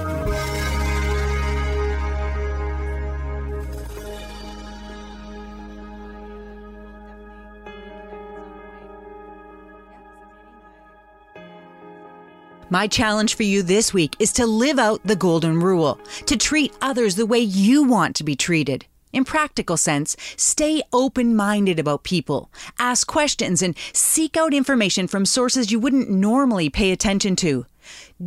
My 12.75 12.87
challenge 12.87 13.35
for 13.35 13.43
you 13.43 13.63
this 13.63 13.93
week 13.93 14.17
is 14.19 14.33
to 14.33 14.45
live 14.45 14.79
out 14.79 14.99
the 15.05 15.15
golden 15.15 15.61
rule, 15.61 15.97
to 16.25 16.35
treat 16.35 16.73
others 16.81 17.15
the 17.15 17.25
way 17.25 17.39
you 17.39 17.83
want 17.83 18.17
to 18.17 18.23
be 18.25 18.35
treated. 18.35 18.85
In 19.13 19.23
practical 19.23 19.77
sense, 19.77 20.17
stay 20.35 20.83
open-minded 20.91 21.79
about 21.79 22.03
people, 22.03 22.51
ask 22.77 23.07
questions 23.07 23.61
and 23.61 23.77
seek 23.93 24.35
out 24.35 24.53
information 24.53 25.07
from 25.07 25.25
sources 25.25 25.71
you 25.71 25.79
wouldn't 25.79 26.09
normally 26.09 26.69
pay 26.69 26.91
attention 26.91 27.37
to. 27.37 27.65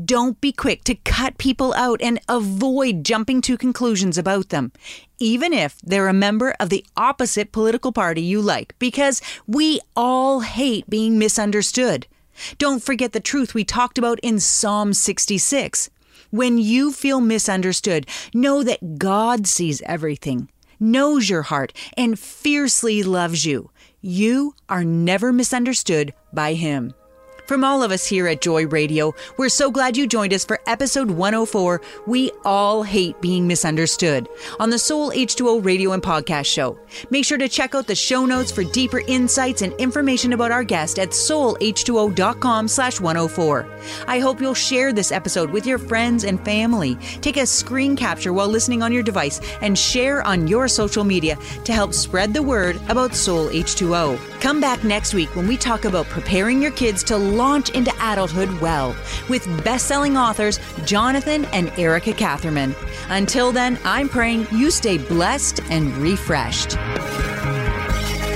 Don't 0.02 0.40
be 0.40 0.52
quick 0.52 0.82
to 0.84 0.94
cut 0.94 1.36
people 1.36 1.74
out 1.74 2.00
and 2.00 2.18
avoid 2.26 3.04
jumping 3.04 3.42
to 3.42 3.58
conclusions 3.58 4.16
about 4.16 4.48
them, 4.48 4.72
even 5.18 5.52
if 5.52 5.78
they're 5.82 6.08
a 6.08 6.14
member 6.14 6.54
of 6.58 6.70
the 6.70 6.86
opposite 6.96 7.52
political 7.52 7.92
party 7.92 8.22
you 8.22 8.40
like, 8.40 8.74
because 8.78 9.20
we 9.46 9.78
all 9.94 10.40
hate 10.40 10.88
being 10.88 11.18
misunderstood. 11.18 12.06
Don't 12.58 12.82
forget 12.82 13.12
the 13.12 13.20
truth 13.20 13.54
we 13.54 13.64
talked 13.64 13.98
about 13.98 14.18
in 14.20 14.40
Psalm 14.40 14.92
66. 14.92 15.90
When 16.30 16.58
you 16.58 16.92
feel 16.92 17.20
misunderstood, 17.20 18.06
know 18.34 18.62
that 18.62 18.98
God 18.98 19.46
sees 19.46 19.80
everything, 19.82 20.50
knows 20.78 21.30
your 21.30 21.42
heart, 21.42 21.72
and 21.96 22.18
fiercely 22.18 23.02
loves 23.02 23.44
you. 23.44 23.70
You 24.00 24.54
are 24.68 24.84
never 24.84 25.32
misunderstood 25.32 26.12
by 26.32 26.54
Him. 26.54 26.94
From 27.48 27.64
all 27.64 27.82
of 27.82 27.90
us 27.90 28.04
here 28.04 28.28
at 28.28 28.42
Joy 28.42 28.66
Radio, 28.66 29.14
we're 29.38 29.48
so 29.48 29.70
glad 29.70 29.96
you 29.96 30.06
joined 30.06 30.34
us 30.34 30.44
for 30.44 30.60
episode 30.66 31.10
104 31.10 31.80
We 32.06 32.30
All 32.44 32.82
Hate 32.82 33.18
Being 33.22 33.46
Misunderstood 33.46 34.28
on 34.60 34.68
the 34.68 34.78
Soul 34.78 35.10
H2O 35.12 35.64
radio 35.64 35.92
and 35.92 36.02
podcast 36.02 36.44
show. 36.44 36.78
Make 37.08 37.24
sure 37.24 37.38
to 37.38 37.48
check 37.48 37.74
out 37.74 37.86
the 37.86 37.94
show 37.94 38.26
notes 38.26 38.52
for 38.52 38.64
deeper 38.64 39.00
insights 39.08 39.62
and 39.62 39.72
information 39.80 40.34
about 40.34 40.50
our 40.50 40.62
guest 40.62 40.98
at 40.98 41.12
soulh2o.com 41.12 42.68
slash 42.68 43.00
104. 43.00 43.66
I 44.06 44.18
hope 44.18 44.42
you'll 44.42 44.52
share 44.52 44.92
this 44.92 45.10
episode 45.10 45.48
with 45.48 45.64
your 45.64 45.78
friends 45.78 46.24
and 46.24 46.44
family. 46.44 46.96
Take 47.22 47.38
a 47.38 47.46
screen 47.46 47.96
capture 47.96 48.34
while 48.34 48.48
listening 48.48 48.82
on 48.82 48.92
your 48.92 49.02
device 49.02 49.40
and 49.62 49.78
share 49.78 50.22
on 50.22 50.48
your 50.48 50.68
social 50.68 51.02
media 51.02 51.38
to 51.64 51.72
help 51.72 51.94
spread 51.94 52.34
the 52.34 52.42
word 52.42 52.78
about 52.90 53.14
Soul 53.14 53.48
H2O. 53.48 54.18
Come 54.42 54.60
back 54.60 54.84
next 54.84 55.14
week 55.14 55.34
when 55.34 55.48
we 55.48 55.56
talk 55.56 55.86
about 55.86 56.04
preparing 56.06 56.60
your 56.60 56.72
kids 56.72 57.02
to 57.04 57.16
launch 57.38 57.70
into 57.70 57.92
adulthood 58.00 58.52
well 58.60 58.94
with 59.30 59.46
best-selling 59.64 60.18
authors 60.18 60.60
Jonathan 60.84 61.44
and 61.46 61.70
Erica 61.78 62.12
Catherman. 62.12 62.74
Until 63.08 63.52
then, 63.52 63.78
I'm 63.84 64.08
praying 64.08 64.46
you 64.52 64.70
stay 64.70 64.98
blessed 64.98 65.60
and 65.70 65.96
refreshed. 65.96 66.76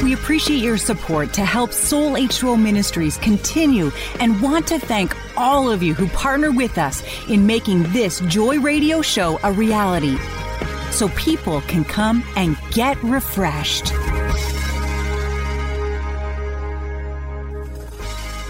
We 0.03 0.15
appreciate 0.15 0.63
your 0.63 0.79
support 0.79 1.33
to 1.35 1.45
help 1.45 1.73
Soul 1.73 2.15
H2O 2.15 2.61
Ministries 2.61 3.19
continue 3.19 3.93
and 4.19 4.41
want 4.43 4.67
to 4.69 4.79
thank 4.79 5.15
all 5.37 5.71
of 5.71 5.83
you 5.83 5.95
who 5.95 6.09
partner 6.09 6.51
with 6.51 6.77
us 6.77 7.05
in 7.29 7.47
making 7.47 7.85
this 7.93 8.21
Joy 8.23 8.59
Radio 8.61 9.01
show 9.01 9.39
a 9.45 9.53
reality 9.53 10.17
so 10.91 11.09
people 11.11 11.61
can 11.63 11.85
come 11.85 12.25
and 12.37 12.57
get 12.73 13.03
refreshed. 13.03 13.93